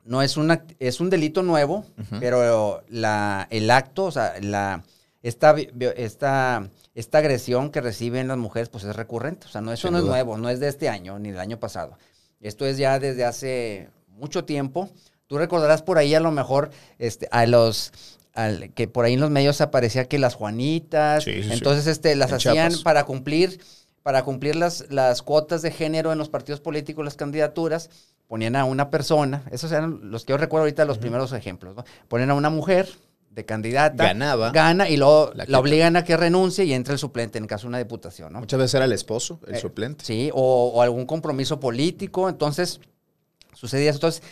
no 0.06 0.22
es, 0.22 0.38
una, 0.38 0.66
es 0.80 1.00
un 1.00 1.10
delito 1.10 1.44
nuevo, 1.44 1.86
pero 2.20 2.84
la, 2.90 3.48
el 3.50 3.70
acto, 3.72 4.06
o 4.06 4.12
sea, 4.12 4.34
la, 4.42 4.84
esta, 5.24 5.56
esta, 5.96 6.68
esta 6.96 7.18
agresión 7.20 7.70
que 7.72 7.82
reciben 7.82 8.28
las 8.28 8.38
mujeres, 8.38 8.70
pues 8.70 8.84
es 8.84 8.96
recurrente. 8.96 9.46
O 9.48 9.50
sea, 9.50 9.62
no, 9.62 9.72
eso 9.72 9.88
Sin 9.88 9.94
no 9.94 10.00
es 10.00 10.06
nuevo, 10.06 10.38
no 10.38 10.50
es 10.50 10.60
de 10.60 10.68
este 10.68 10.90
año 10.90 11.20
ni 11.20 11.32
del 11.32 11.40
año 11.40 11.60
pasado. 11.60 11.98
Esto 12.40 12.66
es 12.66 12.78
ya 12.78 13.00
desde 13.00 13.24
hace 13.26 13.90
mucho 14.10 14.46
tiempo. 14.46 14.90
Tú 15.28 15.38
recordarás 15.38 15.82
por 15.84 15.98
ahí 15.98 16.14
a 16.16 16.20
lo 16.20 16.32
mejor 16.32 16.72
este, 17.00 17.28
a 17.32 17.46
los 17.46 17.94
al- 18.34 18.72
que 18.74 18.88
por 18.88 19.06
ahí 19.06 19.14
en 19.14 19.20
los 19.22 19.30
medios 19.30 19.62
aparecía 19.62 20.06
que 20.08 20.18
las 20.20 20.36
Juanitas, 20.36 21.24
Sí, 21.24 21.34
sí, 21.34 21.44
sí. 21.44 21.54
entonces 21.54 21.88
este, 21.88 22.16
las 22.16 22.30
En 22.32 22.36
hacían 22.38 22.56
Chiapas. 22.70 22.84
para 22.84 23.04
cumplir 23.06 23.60
para 24.04 24.24
cumplir 24.24 24.56
las, 24.56 24.86
las 24.90 25.22
cuotas 25.22 25.62
de 25.62 25.70
género 25.70 26.12
en 26.12 26.18
los 26.18 26.28
partidos 26.28 26.60
políticos, 26.60 27.06
las 27.06 27.16
candidaturas, 27.16 27.92
ponían 28.32 28.56
a 28.56 28.64
una 28.64 28.90
persona, 28.90 29.44
esos 29.52 29.70
eran 29.74 30.10
los 30.10 30.24
que 30.24 30.32
yo 30.32 30.38
recuerdo 30.38 30.62
ahorita 30.64 30.86
los 30.86 30.98
primeros 31.00 31.34
ejemplos, 31.34 31.76
¿no? 31.76 31.84
Ponían 32.08 32.30
a 32.30 32.34
una 32.34 32.50
mujer 32.50 32.88
de 33.30 33.44
candidata, 33.44 34.06
Ganaba. 34.06 34.52
gana 34.52 34.88
y 34.88 34.96
luego 34.96 35.34
La 35.48 35.60
obligan 35.60 35.98
a 35.98 36.06
que 36.06 36.16
renuncie 36.16 36.64
y 36.64 36.72
entre 36.74 36.94
el 36.94 36.98
suplente 37.00 37.38
en 37.40 37.46
caso 37.46 37.64
de 37.64 37.68
una 37.70 37.78
diputación, 37.80 38.32
¿no? 38.32 38.40
Muchas 38.40 38.58
veces 38.58 38.76
era 38.76 38.86
el 38.86 38.94
esposo, 38.94 39.42
el 39.48 39.56
Eh, 39.56 39.60
suplente. 39.60 40.06
Sí, 40.06 40.30
o, 40.34 40.72
o 40.74 40.82
algún 40.82 41.06
compromiso 41.06 41.60
político. 41.60 42.30
Entonces, 42.30 42.80
sucedía 43.54 43.90
eso. 43.90 43.98
Entonces, 43.98 44.24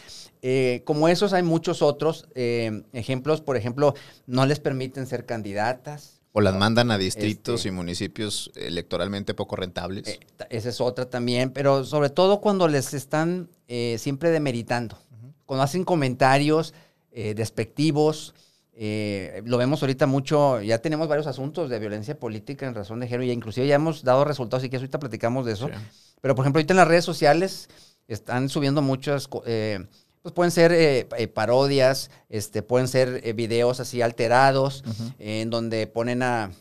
eh, 0.42 0.82
como 0.86 1.10
esos 1.10 1.34
hay 1.34 1.44
muchos 1.44 1.82
otros 1.82 2.26
eh, 2.36 2.84
ejemplos. 2.94 3.42
Por 3.42 3.58
ejemplo, 3.58 3.96
no 4.28 4.46
les 4.46 4.62
permiten 4.62 5.08
ser 5.08 5.26
candidatas. 5.26 6.19
O 6.32 6.42
las 6.42 6.56
mandan 6.56 6.92
a 6.92 6.98
distritos 6.98 7.56
Este- 7.62 7.70
y 7.70 7.72
municipios 7.72 8.52
electoralmente 8.56 9.34
poco 9.34 9.56
rentables. 9.56 10.08
Eh, 10.08 10.20
esa 10.50 10.70
es 10.70 10.80
otra 10.80 11.10
también, 11.10 11.50
pero 11.52 11.84
sobre 11.84 12.10
todo 12.12 12.40
cuando 12.40 12.68
les 12.68 12.94
están 12.94 13.50
eh, 13.68 13.98
siempre 14.00 14.30
demeritando. 14.30 14.98
Cuando 15.46 15.64
hacen 15.64 15.84
comentarios 15.84 16.74
eh, 17.12 17.34
despectivos. 17.34 18.34
eh, 18.82 19.42
lo 19.46 19.58
vemos 19.58 19.82
ahorita 19.82 20.06
mucho, 20.08 20.62
ya 20.62 20.78
tenemos 20.78 21.08
varios 21.10 21.28
asuntos 21.28 21.70
de 21.70 21.80
violencia 21.80 22.18
política 22.18 22.66
en 22.66 22.74
razón 22.76 23.02
de 23.02 23.08
género, 23.08 23.24
y 23.26 23.32
inclusive 23.32 23.68
ya 23.68 23.76
hemos 23.76 24.04
dado 24.04 24.24
resultados, 24.24 24.64
y 24.64 24.70
que 24.70 24.78
ahorita 24.78 25.00
platicamos 25.00 25.46
de 25.46 25.52
eso. 25.54 25.68
Sí. 25.68 25.74
Pero, 26.22 26.34
por 26.34 26.46
ejemplo, 26.46 26.60
ahorita 26.60 26.72
en 26.74 26.78
las 26.78 26.88
redes 26.88 27.04
sociales 27.04 27.68
están 28.08 28.48
subiendo 28.48 28.82
muchos 28.82 29.28
co- 29.28 29.44
eh, 29.46 29.86
pues 30.22 30.34
pueden 30.34 30.52
ser 30.52 30.72
eh, 30.72 31.08
eh, 31.18 31.28
parodias, 31.28 32.12
este, 32.30 32.62
pueden 32.62 32.88
ser 32.88 33.22
eh, 33.24 33.34
videos 33.34 33.80
así 33.80 34.02
alterados, 34.02 34.84
en 35.18 35.50
donde 35.50 35.88
ponen 35.88 36.24
a, 36.24 36.52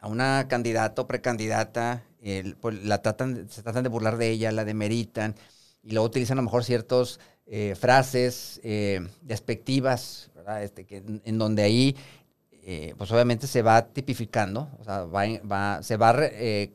a 0.00 0.08
una 0.08 0.46
candidata 0.48 1.02
o 1.02 1.06
precandidata, 1.06 2.02
pues, 2.60 2.84
la 2.84 3.02
tratan, 3.02 3.48
se 3.48 3.62
tratan 3.62 3.84
de 3.84 3.88
burlar 3.88 4.16
de 4.16 4.30
ella, 4.30 4.52
la 4.52 4.64
demeritan, 4.64 5.36
y 5.82 5.92
luego 5.92 6.06
utilizan 6.06 6.38
a 6.38 6.42
lo 6.42 6.44
mejor 6.44 6.64
ciertas 6.64 7.18
frases 7.78 8.60
despectivas, 9.20 10.30
¿verdad? 10.34 10.62
Este, 10.62 10.84
que, 10.84 11.02
en 11.24 11.38
donde 11.38 11.62
ahí 11.62 11.96
pues 12.96 13.10
obviamente 13.10 13.48
se 13.48 13.62
va 13.62 13.86
tipificando, 13.86 14.68
o 14.78 14.84
sea, 14.84 15.04
va, 15.04 15.24
va, 15.40 15.82
se 15.82 15.96
va 15.96 16.16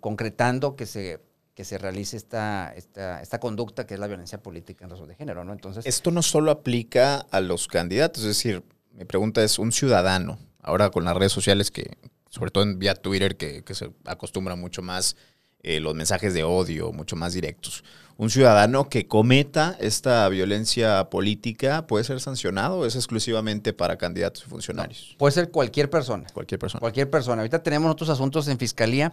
concretando 0.01 0.75
que 0.75 0.85
se 0.85 1.19
que 1.57 1.65
se 1.65 1.79
realice 1.79 2.17
esta, 2.17 2.71
esta, 2.75 3.19
esta 3.19 3.39
conducta 3.39 3.87
que 3.87 3.95
es 3.95 3.99
la 3.99 4.05
violencia 4.05 4.43
política 4.43 4.85
en 4.85 4.91
razón 4.91 5.07
de 5.07 5.15
género, 5.15 5.43
¿no? 5.43 5.53
Entonces... 5.53 5.87
Esto 5.87 6.11
no 6.11 6.21
solo 6.21 6.51
aplica 6.51 7.25
a 7.31 7.41
los 7.41 7.67
candidatos, 7.67 8.21
es 8.21 8.27
decir, 8.27 8.63
mi 8.91 9.05
pregunta 9.05 9.43
es, 9.43 9.57
un 9.57 9.71
ciudadano, 9.71 10.37
ahora 10.61 10.91
con 10.91 11.03
las 11.03 11.17
redes 11.17 11.31
sociales 11.31 11.71
que, 11.71 11.97
sobre 12.29 12.51
todo 12.51 12.63
en 12.63 12.77
vía 12.77 12.93
Twitter, 12.93 13.37
que, 13.37 13.63
se 13.73 13.89
acostumbra 14.05 14.55
mucho 14.55 14.83
más 14.83 15.15
eh, 15.63 15.79
los 15.79 15.95
mensajes 15.95 16.35
de 16.35 16.43
odio, 16.43 16.91
mucho 16.91 17.15
más 17.15 17.33
directos. 17.33 17.83
¿Un 18.17 18.29
ciudadano 18.29 18.87
que 18.87 19.07
cometa 19.07 19.75
esta 19.79 20.29
violencia 20.29 21.09
política 21.09 21.87
puede 21.87 22.03
ser 22.03 22.19
sancionado 22.19 22.81
o 22.81 22.85
es 22.85 22.95
exclusivamente 22.95 23.73
para 23.73 23.97
candidatos 23.97 24.43
y 24.45 24.47
funcionarios? 24.47 25.15
puede 25.17 25.31
ser 25.31 25.49
cualquier 25.49 25.89
persona. 25.89 26.27
Cualquier 26.31 26.59
persona. 26.59 26.81
Cualquier 26.81 27.09
persona. 27.09 27.41
Ahorita 27.41 27.63
tenemos 27.63 27.91
otros 27.91 28.09
asuntos 28.09 28.47
en 28.47 28.59
fiscalía 28.59 29.11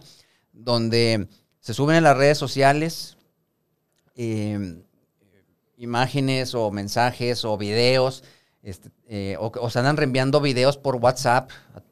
donde 0.53 1.27
se 1.65 1.73
suben 1.73 1.95
en 1.95 2.03
las 2.03 2.15
redes 2.15 2.37
sociales 2.37 3.17
em, 4.15 4.83
imágenes 5.77 6.53
o 6.53 6.69
mensajes 6.69 7.43
o 7.43 7.57
videos, 7.57 8.23
este, 8.61 8.91
eh, 9.07 9.35
o, 9.39 9.69
se 9.71 9.79
andan 9.79 9.97
reenviando 9.97 10.41
videos 10.41 10.77
por 10.77 10.97
WhatsApp. 10.97 11.49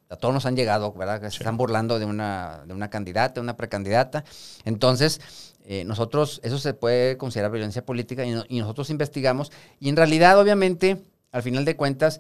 A, 0.10 0.16
todos 0.18 0.32
nos 0.32 0.46
han 0.46 0.56
llegado, 0.56 0.94
¿verdad? 0.94 1.22
se 1.22 1.28
están 1.30 1.58
burlando 1.58 1.98
de 1.98 2.06
una, 2.06 2.62
de 2.68 2.74
una 2.76 2.92
candidata, 2.92 3.34
de 3.34 3.40
una 3.40 3.58
precandidata. 3.58 4.24
Entonces, 4.64 5.20
eh, 5.66 5.84
nosotros, 5.86 6.40
eso 6.44 6.60
se 6.60 6.76
puede 6.76 7.18
considerar 7.18 7.50
violencia 7.50 7.84
política 7.84 8.24
y, 8.26 8.60
nosotros 8.60 8.92
investigamos. 8.92 9.52
Y 9.80 9.90
en 9.90 9.96
realidad, 9.96 10.40
obviamente, 10.40 11.02
al 11.32 11.42
final 11.42 11.66
de 11.66 11.76
cuentas, 11.76 12.20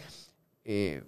eh, 0.65 1.03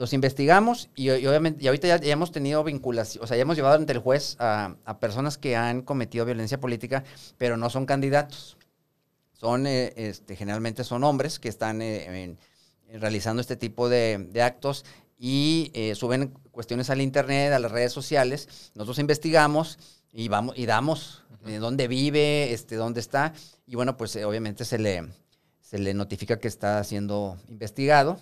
los 0.00 0.14
investigamos 0.14 0.88
y, 0.96 1.10
obviamente, 1.10 1.62
y 1.62 1.66
ahorita 1.66 1.98
ya, 1.98 2.12
hemos 2.12 2.32
tenido 2.32 2.64
vinculación, 2.64 3.22
o 3.22 3.26
sea, 3.26 3.36
ya 3.36 3.42
hemos 3.42 3.54
llevado 3.54 3.76
ante 3.76 3.92
el 3.92 3.98
juez 3.98 4.34
a, 4.38 4.74
personas 4.98 5.36
que 5.36 5.56
han 5.56 5.82
cometido 5.82 6.24
violencia 6.24 6.58
política, 6.58 7.04
pero 7.36 7.58
no 7.58 7.68
son 7.68 7.84
candidatos. 7.84 8.56
Son, 9.34 9.66
eh, 9.66 9.92
este, 9.96 10.36
generalmente 10.36 10.84
son 10.84 11.04
hombres 11.04 11.38
que 11.38 11.50
están 11.50 11.82
eh, 11.82 12.34
realizando 12.94 13.42
este 13.42 13.56
tipo 13.56 13.90
de, 13.90 14.30
actos 14.42 14.86
y 15.18 15.70
eh, 15.74 15.94
suben 15.94 16.32
cuestiones 16.50 16.88
al 16.88 17.02
internet, 17.02 17.52
a 17.52 17.58
las 17.58 17.70
redes 17.70 17.92
sociales. 17.92 18.70
Nosotros 18.74 19.00
investigamos 19.00 19.78
y 20.14 20.28
vamos 20.28 20.56
y 20.56 20.64
damos 20.64 21.24
dónde 21.60 21.88
vive, 21.88 22.54
este, 22.54 22.76
dónde 22.76 23.00
está 23.00 23.34
y 23.66 23.74
bueno, 23.74 23.98
pues 23.98 24.16
obviamente 24.16 24.64
se 24.64 24.78
le 24.78 25.08
se 25.60 25.78
le 25.78 25.92
notifica 25.92 26.38
que 26.38 26.48
está 26.48 26.82
siendo 26.84 27.36
investigado 27.48 28.18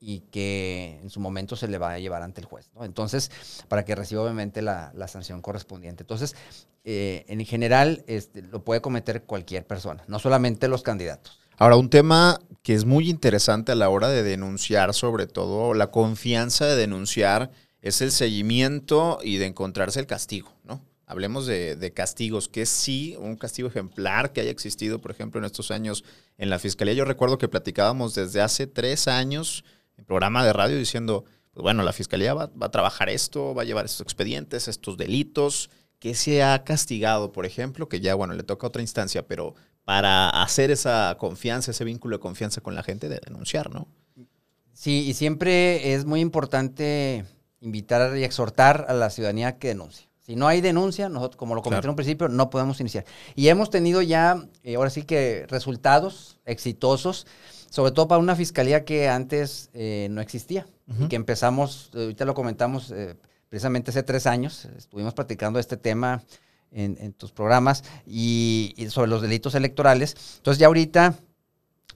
y 0.00 0.20
que 0.30 1.00
en 1.02 1.10
su 1.10 1.20
momento 1.20 1.56
se 1.56 1.68
le 1.68 1.78
va 1.78 1.92
a 1.92 1.98
llevar 1.98 2.22
ante 2.22 2.40
el 2.40 2.46
juez. 2.46 2.70
Entonces, 2.80 3.30
para 3.68 3.84
que 3.84 3.94
reciba 3.94 4.22
obviamente 4.22 4.62
la, 4.62 4.92
sanción 5.08 5.42
correspondiente. 5.42 6.02
Entonces, 6.02 6.36
eh, 6.84 7.24
en 7.28 7.44
general, 7.44 8.04
este, 8.06 8.42
lo 8.42 8.64
puede 8.64 8.80
cometer 8.80 9.22
cualquier 9.22 9.66
persona, 9.66 10.04
no 10.06 10.18
solamente 10.18 10.68
los 10.68 10.82
candidatos. 10.82 11.40
Ahora, 11.56 11.76
un 11.76 11.90
tema 11.90 12.40
que 12.62 12.74
es 12.74 12.84
muy 12.84 13.10
interesante 13.10 13.72
a 13.72 13.74
la 13.74 13.88
hora 13.88 14.08
de 14.08 14.22
denunciar, 14.22 14.94
sobre 14.94 15.26
todo 15.26 15.74
la 15.74 15.90
confianza 15.90 16.66
de 16.66 16.76
denunciar, 16.76 17.50
es 17.82 18.00
el 18.00 18.12
seguimiento 18.12 19.18
y 19.22 19.38
de 19.38 19.46
encontrarse 19.46 19.98
el 19.98 20.06
castigo, 20.06 20.52
¿no? 20.64 20.80
Hablemos 21.06 21.46
de, 21.46 21.92
castigos, 21.94 22.48
que 22.48 22.66
sí, 22.66 23.16
un 23.18 23.36
castigo 23.36 23.68
ejemplar 23.68 24.32
que 24.32 24.42
haya 24.42 24.50
existido, 24.50 25.00
por 25.00 25.10
ejemplo, 25.10 25.40
en 25.40 25.46
estos 25.46 25.70
años 25.70 26.04
en 26.36 26.50
la 26.50 26.58
Fiscalía. 26.58 26.92
Yo 26.92 27.06
recuerdo 27.06 27.38
que 27.38 27.48
platicábamos 27.48 28.14
desde 28.14 28.42
hace 28.42 28.66
tres 28.66 29.08
años 29.08 29.64
en 29.98 30.04
programa 30.04 30.44
de 30.44 30.52
radio 30.52 30.76
diciendo, 30.76 31.24
pues 31.52 31.62
bueno, 31.62 31.82
la 31.82 31.92
fiscalía 31.92 32.34
va, 32.34 32.50
a 32.60 32.68
trabajar 32.70 33.08
esto, 33.08 33.54
va 33.54 33.62
a 33.62 33.64
llevar 33.64 33.84
estos 33.84 34.00
expedientes, 34.00 34.68
estos 34.68 34.96
delitos, 34.96 35.70
que 35.98 36.14
se 36.14 36.42
ha 36.42 36.62
castigado, 36.62 37.32
por 37.32 37.44
ejemplo, 37.44 37.88
que 37.88 38.00
ya, 38.00 38.14
bueno, 38.14 38.34
le 38.34 38.44
toca 38.44 38.68
otra 38.68 38.82
instancia, 38.82 39.26
pero 39.26 39.54
para 39.84 40.28
hacer 40.28 40.70
esa 40.70 41.16
confianza, 41.18 41.72
ese 41.72 41.84
vínculo 41.84 42.16
de 42.16 42.20
confianza 42.20 42.60
con 42.60 42.74
la 42.74 42.84
gente, 42.84 43.08
de 43.08 43.20
denunciar, 43.24 43.74
¿no? 43.74 43.88
Sí, 44.72 45.08
y 45.08 45.14
siempre 45.14 45.94
es 45.94 46.04
muy 46.04 46.20
importante 46.20 47.24
invitar 47.60 48.16
y 48.16 48.22
exhortar 48.22 48.86
a 48.88 48.92
la 48.92 49.10
ciudadanía 49.10 49.58
que 49.58 49.68
denuncie. 49.68 50.08
Si 50.20 50.36
no 50.36 50.46
hay 50.46 50.60
denuncia, 50.60 51.08
nosotros, 51.08 51.36
como 51.36 51.54
lo 51.54 51.62
comenté 51.62 51.86
en 51.86 51.90
un 51.90 51.96
principio, 51.96 52.28
no 52.28 52.50
podemos 52.50 52.78
iniciar. 52.80 53.06
Y 53.34 53.48
hemos 53.48 53.70
tenido 53.70 54.02
ya, 54.02 54.46
eh, 54.62 54.76
ahora 54.76 54.90
sí 54.90 55.02
que 55.02 55.46
resultados 55.48 56.38
exitosos 56.44 57.26
sobre 57.70 57.92
todo 57.92 58.08
para 58.08 58.18
una 58.18 58.36
fiscalía 58.36 58.84
que 58.84 59.08
antes 59.08 59.70
eh, 59.74 60.08
no 60.10 60.20
existía 60.20 60.66
y 61.00 61.06
que 61.08 61.16
empezamos, 61.16 61.90
ahorita 61.94 62.24
lo 62.24 62.32
comentamos 62.32 62.90
eh, 62.90 63.14
precisamente 63.50 63.90
hace 63.90 64.02
tres 64.02 64.26
años, 64.26 64.66
estuvimos 64.76 65.12
platicando 65.12 65.58
este 65.58 65.76
tema 65.76 66.22
en, 66.70 67.12
tus 67.14 67.32
programas 67.32 67.84
y, 68.06 68.74
sobre 68.90 69.10
los 69.10 69.22
delitos 69.22 69.54
electorales. 69.54 70.16
Entonces 70.36 70.58
ya 70.58 70.66
ahorita 70.66 71.14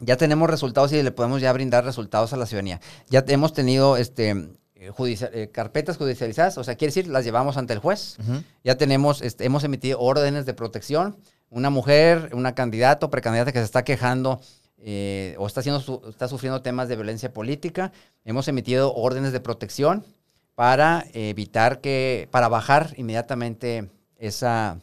ya 0.00 0.17
tenemos 0.17 0.50
resultados 0.50 0.93
y 0.93 1.02
le 1.02 1.12
podemos 1.12 1.41
ya 1.41 1.52
brindar 1.52 1.85
resultados 1.85 2.33
a 2.33 2.37
la 2.37 2.47
ciudadanía. 2.47 2.81
Ya 3.09 3.25
hemos 3.29 3.52
tenido 3.52 3.97
este, 3.97 4.49
eh, 4.75 5.50
carpetas 5.52 5.97
judicializadas, 5.97 6.59
o 6.59 6.64
sea, 6.64 6.75
quiere 6.75 6.88
decir, 6.91 7.07
las 7.07 7.25
llevamos 7.25 7.57
ante 7.57 7.73
el 7.73 7.79
juez. 7.79 8.17
Ya 8.64 8.76
tenemos, 8.76 9.23
este, 9.23 9.45
hemos 9.45 9.64
emitido 9.64 10.00
órdenes 10.00 10.45
de 10.45 10.55
protección. 10.55 11.17
Una 11.50 11.71
mujer, 11.71 12.31
una 12.33 12.55
candidata 12.55 13.07
o 13.07 13.11
precandidata 13.11 13.52
que 13.52 13.59
se 13.59 13.64
está 13.64 13.85
quejando 13.85 14.41
eh, 14.85 15.37
o 15.39 15.47
está, 15.47 15.61
haciendo 15.61 16.03
está 16.09 16.27
sufriendo 16.27 16.61
temas 16.61 16.89
de 16.89 16.97
violencia 16.97 17.33
política. 17.33 17.93
Hemos 18.25 18.49
emitido 18.49 18.93
órdenes 18.95 19.33
de 19.33 19.41
protección 19.41 20.05
para 20.57 21.07
evitar 21.12 21.81
que, 21.81 22.29
para 22.31 22.49
bajar 22.49 22.93
inmediatamente 22.97 23.91
esa, 24.19 24.81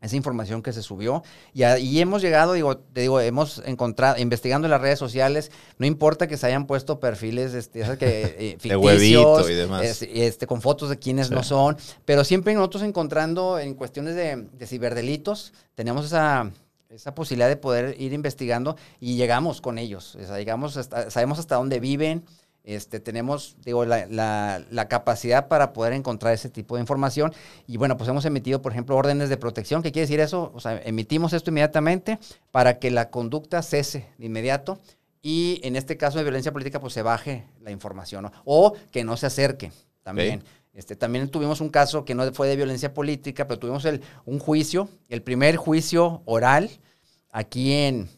esa 0.00 0.16
información 0.16 0.62
que 0.62 0.72
se 0.72 0.82
subió. 0.82 1.24
Y, 1.52 1.64
y, 1.64 2.00
hemos 2.00 2.22
llegado, 2.22 2.52
digo, 2.52 2.76
te 2.76 3.00
digo, 3.00 3.20
hemos 3.20 3.60
encontrado, 3.66 4.18
investigando 4.20 4.66
en 4.66 4.70
las 4.70 4.80
redes 4.80 5.00
sociales, 5.00 5.50
no 5.78 5.86
importa 5.86 6.28
que 6.28 6.36
se 6.36 6.46
hayan 6.46 6.66
puesto 6.66 7.00
perfiles 7.00 7.54
este, 7.54 7.80
que, 7.98 8.36
eh, 8.38 8.56
ficticios, 8.60 9.50
y 9.50 9.54
demás. 9.54 10.02
Este, 10.02 10.46
con 10.46 10.62
fotos 10.62 10.90
de 10.90 10.98
quienes 10.98 11.30
no 11.32 11.42
son, 11.42 11.76
pero 12.04 12.22
siempre 12.22 12.54
nosotros 12.54 12.84
encontrando 12.84 13.58
en 13.58 13.74
cuestiones 13.74 14.14
de, 14.14 14.48
de 14.52 14.66
ciberdelitos, 14.66 15.52
tenemos 15.74 16.06
esa 16.06 16.50
esa 16.94 17.14
posibilidad 17.14 17.48
de 17.48 17.56
poder 17.56 18.00
ir 18.00 18.12
investigando 18.12 18.76
y 19.00 19.16
llegamos 19.16 19.60
con 19.60 19.78
ellos. 19.78 20.14
O 20.16 20.24
sea, 20.24 20.38
llegamos 20.38 20.78
sabemos 21.08 21.38
hasta 21.38 21.56
dónde 21.56 21.80
viven, 21.80 22.24
este, 22.62 22.98
tenemos 22.98 23.56
digo, 23.64 23.84
la, 23.84 24.86
capacidad 24.88 25.48
para 25.48 25.72
poder 25.72 25.92
encontrar 25.92 26.32
ese 26.32 26.48
tipo 26.48 26.76
de 26.76 26.80
información. 26.80 27.34
Y 27.66 27.76
bueno, 27.76 27.96
pues 27.96 28.08
hemos 28.08 28.24
emitido, 28.24 28.62
por 28.62 28.72
ejemplo, 28.72 28.96
órdenes 28.96 29.28
de 29.28 29.36
protección. 29.36 29.82
¿Qué 29.82 29.92
quiere 29.92 30.06
decir 30.06 30.20
eso? 30.20 30.52
O 30.54 30.60
sea, 30.60 30.80
emitimos 30.84 31.32
esto 31.32 31.50
inmediatamente 31.50 32.18
para 32.50 32.78
que 32.78 32.90
la 32.90 33.10
conducta 33.10 33.62
cese 33.62 34.06
de 34.18 34.26
inmediato 34.26 34.78
y 35.20 35.60
en 35.64 35.74
este 35.76 35.96
caso 35.96 36.18
de 36.18 36.24
violencia 36.24 36.52
política, 36.52 36.80
pues 36.80 36.92
se 36.92 37.02
baje 37.02 37.46
la 37.60 37.70
información 37.70 38.30
o 38.44 38.74
que 38.90 39.04
no 39.04 39.16
se 39.16 39.26
acerque 39.26 39.72
también. 40.02 40.42
Este, 40.74 40.96
también 40.96 41.28
tuvimos 41.28 41.60
un 41.60 41.68
caso 41.68 42.04
que 42.04 42.14
no 42.14 42.32
fue 42.32 42.48
de 42.48 42.56
violencia 42.56 42.92
política, 42.92 43.46
pero 43.46 43.60
tuvimos 43.60 43.84
el, 43.84 44.02
un 44.24 44.40
juicio, 44.40 44.88
el 45.08 45.22
primer 45.22 45.56
juicio 45.56 46.22
oral 46.24 46.68
aquí 47.30 47.72
en, 47.72 48.10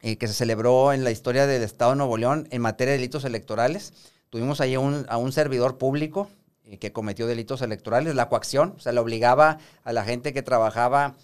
eh, 0.00 0.16
que 0.16 0.26
se 0.26 0.32
celebró 0.32 0.94
en 0.94 1.04
la 1.04 1.10
historia 1.10 1.46
del 1.46 1.62
Estado 1.62 1.90
de 1.90 1.98
Nuevo 1.98 2.16
León 2.16 2.48
en 2.50 2.62
materia 2.62 2.92
de 2.92 2.98
delitos 2.98 3.24
electorales. 3.24 3.92
Tuvimos 4.30 4.62
ahí 4.62 4.74
a 4.74 4.80
un 4.80 5.32
servidor 5.32 5.76
público 5.76 6.30
eh, 6.64 6.78
que 6.78 6.92
cometió 6.92 7.26
delitos 7.26 7.60
electorales, 7.60 8.14
la 8.14 8.30
coacción, 8.30 8.74
o 8.76 8.80
sea, 8.80 8.92
le 8.92 9.00
obligaba 9.00 9.58
a 9.84 9.92
la 9.92 10.04
gente 10.04 10.32
que 10.32 10.42
trabajaba... 10.42 11.14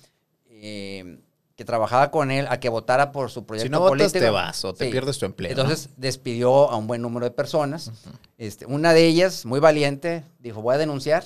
Eh, 0.47 1.21
que 1.61 1.67
trabajaba 1.67 2.11
con 2.11 2.31
él 2.31 2.47
a 2.49 2.59
que 2.59 2.71
votara 2.71 3.13
por 3.13 3.31
su 3.31 3.45
proyecto 3.45 3.67
si 3.67 3.71
no 3.83 3.87
político. 3.87 4.19
te 4.19 4.31
vas 4.31 4.65
o 4.65 4.73
te 4.73 4.91
pierdes 4.91 5.19
tu 5.19 5.27
empleo. 5.27 5.51
Entonces 5.51 5.91
despidió 5.99 6.71
a 6.71 6.77
un 6.79 6.87
buen 6.87 7.03
número 7.03 7.27
de 7.27 7.33
personas. 7.33 7.93
este, 8.39 8.65
una 8.65 8.95
de 8.95 9.07
ellas, 9.07 9.45
muy 9.45 9.61
valiente, 9.61 10.25
dijo, 10.39 10.63
voy 10.63 10.77
a 10.77 10.79
denunciar. 10.79 11.23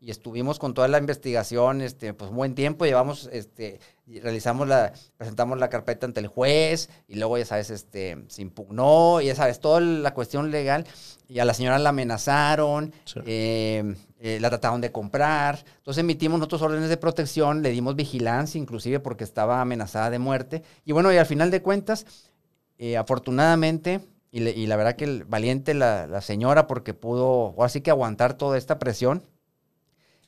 y 0.00 0.10
estuvimos 0.10 0.58
con 0.58 0.72
toda 0.72 0.88
la 0.88 0.96
investigación, 0.96 1.82
este, 1.82 2.14
pues 2.14 2.30
un 2.30 2.36
buen 2.38 2.54
tiempo, 2.54 2.86
llevamos, 2.86 3.28
este, 3.34 3.80
realizamos 4.06 4.66
la, 4.66 4.94
presentamos 5.18 5.58
la 5.58 5.68
carpeta 5.68 6.06
ante 6.06 6.20
el 6.20 6.26
juez, 6.26 6.88
y 7.06 7.16
luego, 7.16 7.36
ya 7.36 7.44
sabes, 7.44 7.68
este, 7.68 8.16
se 8.28 8.40
impugnó, 8.40 9.20
y 9.20 9.26
ya 9.26 9.34
sabes, 9.34 9.60
toda 9.60 9.80
la 9.80 10.14
cuestión 10.14 10.50
legal, 10.50 10.86
y 11.28 11.40
a 11.40 11.44
la 11.44 11.52
señora 11.52 11.78
la 11.78 11.90
amenazaron, 11.90 12.94
eh, 13.26 13.94
eh, 14.22 14.38
la 14.38 14.50
trataron 14.50 14.82
de 14.82 14.92
comprar, 14.92 15.64
entonces 15.78 16.02
emitimos 16.02 16.38
nosotros 16.38 16.60
órdenes 16.60 16.90
de 16.90 16.98
protección, 16.98 17.62
le 17.62 17.70
dimos 17.70 17.96
vigilancia, 17.96 18.60
inclusive 18.60 19.00
porque 19.00 19.24
estaba 19.24 19.62
amenazada 19.62 20.10
de 20.10 20.18
muerte, 20.18 20.62
y 20.84 20.92
bueno, 20.92 21.10
y 21.10 21.16
al 21.16 21.24
final 21.24 21.50
de 21.50 21.62
cuentas, 21.62 22.04
eh, 22.76 22.98
afortunadamente, 22.98 24.00
y, 24.30 24.66
la 24.66 24.76
verdad 24.76 24.94
que 24.94 25.24
valiente 25.26 25.72
la, 25.72 26.06
la 26.06 26.20
señora 26.20 26.66
porque 26.66 26.92
pudo, 26.92 27.28
o 27.28 27.64
así 27.64 27.80
que 27.80 27.90
aguantar 27.90 28.34
toda 28.34 28.58
esta 28.58 28.78
presión, 28.78 29.22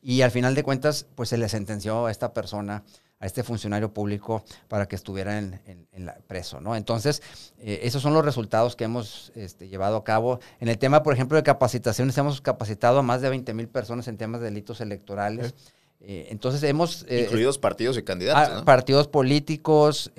y 0.01 0.23
al 0.23 0.31
final 0.31 0.55
de 0.55 0.63
cuentas, 0.63 1.07
pues 1.15 1.29
se 1.29 1.37
le 1.37 1.51
sentenció 1.51 2.07
a 2.07 2.11
esta 2.11 2.33
persona, 2.33 2.85
a 3.23 3.27
este 3.27 3.45
funcionario 3.45 3.95
público, 3.95 4.45
para 4.67 4.89
que 4.89 4.97
estuviera 4.97 5.39
en, 5.39 5.61
la 5.97 6.19
preso, 6.27 6.61
¿no? 6.61 6.75
Entonces, 6.75 7.23
eh, 7.61 7.79
esos 7.85 8.03
son 8.03 8.15
los 8.15 8.25
resultados 8.25 8.75
que 8.75 8.83
hemos 8.83 9.31
este, 9.37 9.69
llevado 9.69 9.97
a 9.97 10.03
cabo. 10.03 10.41
En 10.59 10.69
el 10.69 10.77
tema, 10.77 11.05
por 11.05 11.15
ejemplo, 11.15 11.37
de 11.37 11.45
capacitaciones, 11.45 12.19
hemos 12.19 12.41
capacitado 12.41 12.99
a 12.99 13.03
más 13.03 13.23
de 13.23 13.31
20 13.31 13.55
mil 13.55 13.69
personas 13.69 14.09
en 14.09 14.17
temas 14.17 14.41
de 14.41 14.47
delitos 14.47 14.81
electorales. 14.81 15.55
Eh, 16.01 16.27
entonces, 16.31 16.65
hemos... 16.65 17.07
Eh, 17.09 17.23
Incluidos 17.27 17.59
partidos 17.59 17.97
y 17.97 18.03
candidatos, 18.03 18.57
¿no? 18.57 18.65
Partidos 18.65 19.07
políticos, 19.07 20.11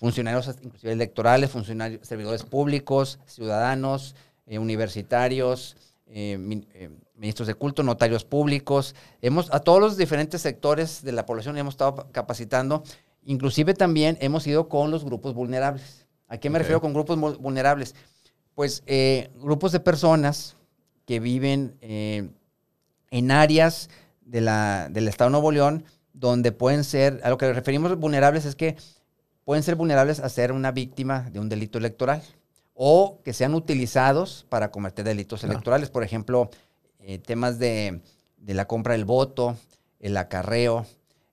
funcionarios 0.00 0.56
inclusive 0.60 0.92
electorales, 0.92 1.50
funcionarios, 1.50 2.04
servidores 2.04 2.42
públicos, 2.42 3.20
ciudadanos, 3.26 4.16
universitarios, 4.48 5.76
ministros 7.18 7.48
de 7.48 7.54
culto, 7.54 7.82
notarios 7.82 8.24
públicos, 8.24 8.94
hemos, 9.20 9.52
a 9.52 9.60
todos 9.60 9.80
los 9.80 9.96
diferentes 9.96 10.40
sectores 10.40 11.02
de 11.02 11.12
la 11.12 11.26
población 11.26 11.58
hemos 11.58 11.74
estado 11.74 12.08
capacitando, 12.12 12.82
inclusive 13.24 13.74
también 13.74 14.16
hemos 14.20 14.46
ido 14.46 14.68
con 14.68 14.90
los 14.90 15.04
grupos 15.04 15.34
vulnerables. 15.34 16.06
¿A 16.28 16.38
qué 16.38 16.48
me 16.50 16.58
refiero 16.58 16.80
con 16.80 16.94
grupos 16.94 17.38
vulnerables? 17.38 17.94
Pues 18.54 18.82
eh, 18.86 19.30
grupos 19.36 19.72
de 19.72 19.80
personas 19.80 20.56
que 21.04 21.20
viven 21.20 21.76
eh, 21.80 22.28
en 23.10 23.30
áreas 23.30 23.90
de 24.20 24.40
la, 24.40 24.88
del 24.90 25.08
Estado 25.08 25.30
de 25.30 25.32
Nuevo 25.32 25.52
León 25.52 25.84
donde 26.18 26.52
pueden 26.52 26.84
ser, 26.84 27.20
a 27.22 27.30
lo 27.30 27.38
que 27.38 27.52
referimos 27.52 27.96
vulnerables 27.96 28.44
es 28.44 28.56
que 28.56 28.76
pueden 29.44 29.62
ser 29.62 29.76
vulnerables 29.76 30.20
a 30.20 30.28
ser 30.28 30.52
una 30.52 30.72
víctima 30.72 31.30
de 31.30 31.38
un 31.38 31.48
delito 31.48 31.78
electoral 31.78 32.22
o 32.74 33.20
que 33.24 33.32
sean 33.32 33.54
utilizados 33.54 34.44
para 34.48 34.70
cometer 34.70 35.04
delitos 35.04 35.44
electorales. 35.44 35.90
Por 35.90 36.02
ejemplo, 36.02 36.50
eh, 37.08 37.18
temas 37.18 37.58
de, 37.58 38.02
la 38.44 38.66
compra 38.66 38.92
del 38.92 39.06
voto, 39.06 39.56
el 39.98 40.14
acarreo, 40.18 40.84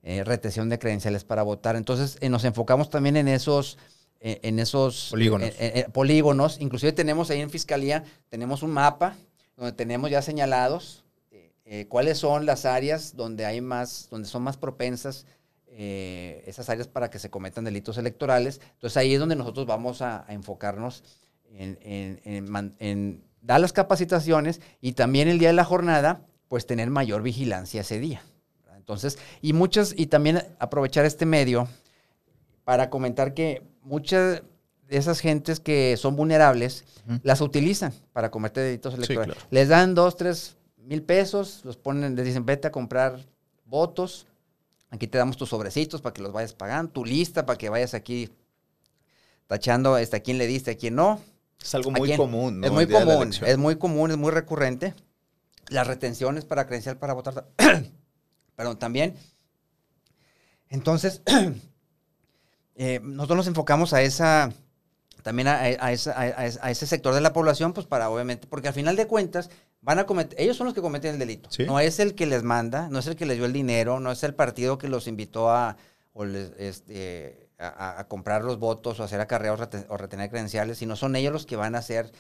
eh, 0.04 0.24
retención 0.24 0.70
de 0.70 0.80
credenciales 0.80 1.26
para 1.26 1.44
votar. 1.44 1.76
Entonces, 1.76 2.18
eh, 2.22 2.30
nos 2.30 2.46
enfocamos 2.46 2.90
también 2.90 3.18
en 3.18 3.28
esos, 3.28 3.78
en 4.22 4.60
esos 4.60 5.10
polígonos. 5.12 5.52
polígonos. 5.92 6.62
Inclusive 6.62 6.94
tenemos 6.94 7.30
ahí 7.30 7.42
en 7.42 7.50
Fiscalía, 7.50 8.06
tenemos 8.30 8.64
un 8.64 8.72
mapa 8.72 9.18
donde 9.58 9.74
tenemos 9.74 10.10
ya 10.10 10.22
señalados 10.22 11.04
cuáles 11.90 12.20
son 12.20 12.46
las 12.46 12.64
áreas 12.66 13.18
donde 13.18 13.46
hay 13.46 13.60
más, 13.60 14.08
donde 14.10 14.30
son 14.30 14.44
más 14.44 14.56
propensas 14.56 15.26
esas 15.68 16.70
áreas 16.70 16.88
para 16.88 17.10
que 17.10 17.20
se 17.20 17.30
cometan 17.30 17.66
delitos 17.66 17.98
electorales. 17.98 18.62
Entonces 18.76 18.96
ahí 18.96 19.14
es 19.14 19.20
donde 19.20 19.36
nosotros 19.36 19.66
vamos 19.66 20.02
a, 20.02 20.26
enfocarnos 20.30 21.04
en, 21.52 21.78
en 22.80 23.24
dar 23.46 23.62
las 23.62 23.74
capacitaciones 23.74 24.62
y 24.82 24.94
también 24.94 25.28
el 25.28 25.40
día 25.40 25.50
de 25.50 25.54
la 25.54 25.66
jornada, 25.66 26.22
pues 26.48 26.66
tener 26.66 26.90
mayor 26.90 27.22
vigilancia 27.22 27.82
ese 27.82 28.00
día. 28.00 28.22
Entonces, 28.76 29.18
y 29.42 29.54
muchas, 29.54 29.94
y 29.98 30.08
también 30.08 30.44
aprovechar 30.60 31.06
este 31.06 31.26
medio 31.26 31.68
para 32.64 32.90
comentar 32.90 33.34
que 33.34 33.64
muchas 33.82 34.44
de 34.88 34.98
esas 34.98 35.20
gentes 35.20 35.60
que 35.60 35.98
son 35.98 36.16
vulnerables 36.16 36.86
las 37.24 37.42
utilizan 37.42 37.94
para 38.14 38.30
cometer 38.30 38.64
delitos 38.64 38.94
electorales. 38.94 39.38
Les 39.50 39.70
dan 39.70 39.96
dos, 39.96 40.16
tres 40.18 40.58
mil 40.78 41.02
pesos, 41.02 41.62
los 41.64 41.78
ponen, 41.78 42.16
les 42.16 42.26
dicen, 42.26 42.46
vete 42.46 42.68
a 42.68 42.72
comprar 42.72 43.20
votos, 43.66 44.28
aquí 44.92 45.08
te 45.08 45.18
damos 45.18 45.38
tus 45.38 45.50
sobrecitos 45.50 46.02
para 46.02 46.14
que 46.14 46.22
los 46.22 46.32
vayas 46.32 46.54
pagando, 46.54 46.92
tu 46.92 47.06
lista 47.06 47.46
para 47.46 47.58
que 47.58 47.70
vayas 47.70 47.96
aquí 47.96 48.30
tachando 49.48 49.98
este, 49.98 50.18
a 50.18 50.20
quién 50.20 50.38
le 50.38 50.46
diste, 50.46 50.72
a 50.72 50.78
quién 50.78 50.96
no 50.96 51.20
es 51.62 51.76
algo 51.76 51.92
muy 51.92 52.16
común, 52.16 52.60
¿no? 52.60 52.68
Es 52.68 52.72
muy 52.72 52.88
común, 52.88 53.32
es 53.46 53.58
muy 53.58 53.76
común, 53.78 54.12
es 54.12 54.18
muy 54.18 54.32
recurrente. 54.32 54.94
Las 55.70 55.88
retenciones 55.88 56.46
para 56.46 56.68
credencial 56.68 56.98
para 56.98 57.14
votar. 57.14 57.48
Perdón, 58.56 58.78
también. 58.78 59.16
Entonces, 60.70 61.22
eh, 62.76 63.00
nosotros 63.04 63.38
nos 63.38 63.48
enfocamos 63.48 63.94
a 63.94 64.02
esa, 64.02 64.54
también 65.24 65.48
a, 65.48 65.92
ese 65.92 66.88
sector 66.88 67.14
de 67.14 67.22
la 67.22 67.34
población, 67.34 67.74
pues 67.74 67.88
para 67.88 68.10
obviamente, 68.10 68.48
porque 68.48 68.68
al 68.68 68.74
final 68.74 68.96
de 68.96 69.08
cuentas, 69.08 69.50
van 69.82 70.00
a 70.00 70.06
cometer, 70.06 70.40
ellos 70.40 70.58
son 70.58 70.66
los 70.66 70.74
que 70.74 70.82
cometen 70.82 71.14
el 71.14 71.20
delito. 71.20 71.50
No 71.66 71.80
es 71.80 72.00
el 72.00 72.16
que 72.16 72.26
les 72.26 72.44
manda, 72.44 72.90
no 72.90 73.00
es 73.00 73.08
el 73.08 73.16
que 73.16 73.26
les 73.26 73.38
dio 73.38 73.46
el 73.46 73.54
dinero, 73.54 74.00
no 74.00 74.12
es 74.12 74.24
el 74.24 74.34
partido 74.34 74.78
que 74.78 74.88
los 74.88 75.08
invitó 75.08 75.50
a, 75.50 75.78
o 76.14 76.26
les, 76.26 76.52
este, 76.58 77.45
a, 77.58 78.06
comprar 78.08 78.44
los 78.44 78.60
votos 78.60 79.00
o 79.00 79.04
hacer 79.04 79.22
acarreos 79.22 79.60
o 79.90 79.98
retener 79.98 80.30
credenciales, 80.30 80.78
sino 80.78 80.96
son 80.96 81.16
ellos 81.16 81.34
los 81.34 81.46
que 81.46 81.56
van 81.56 81.76
a 81.76 81.82
ser 81.82 82.12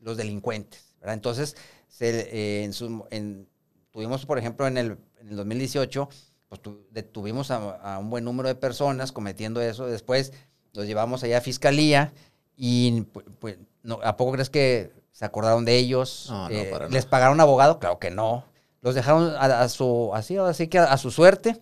los 0.00 0.16
delincuentes. 0.16 0.96
Entonces, 1.02 1.56
eh, 2.00 2.70
en 3.10 3.48
tuvimos, 3.90 4.26
por 4.26 4.38
ejemplo, 4.38 4.66
en 4.66 4.78
el, 4.78 4.98
en 5.20 5.28
el 5.28 5.36
2018, 5.36 6.08
pues 6.48 6.60
detuvimos 6.90 7.50
a, 7.50 7.98
un 7.98 8.10
buen 8.10 8.24
número 8.24 8.48
de 8.48 8.54
personas 8.54 9.12
cometiendo 9.12 9.60
eso. 9.60 9.86
Después 9.86 10.32
los 10.72 10.86
llevamos 10.86 11.22
allá 11.22 11.38
a 11.38 11.40
fiscalía 11.40 12.12
y, 12.56 13.02
pues, 13.38 13.58
no, 13.82 14.00
¿a 14.02 14.16
poco 14.16 14.32
crees 14.32 14.50
que 14.50 14.92
se 15.12 15.24
acordaron 15.24 15.64
de 15.64 15.76
ellos? 15.76 16.32
Eh, 16.50 16.72
¿Les 16.90 17.06
pagaron 17.06 17.40
abogado? 17.40 17.78
Claro 17.78 17.98
que 17.98 18.10
no. 18.10 18.44
Los 18.80 18.94
dejaron 18.94 19.32
a, 19.38 19.68
su, 19.68 20.10
así, 20.14 20.36
así 20.36 20.68
que 20.68 20.78
a, 20.78 20.96
su 20.96 21.10
suerte. 21.10 21.58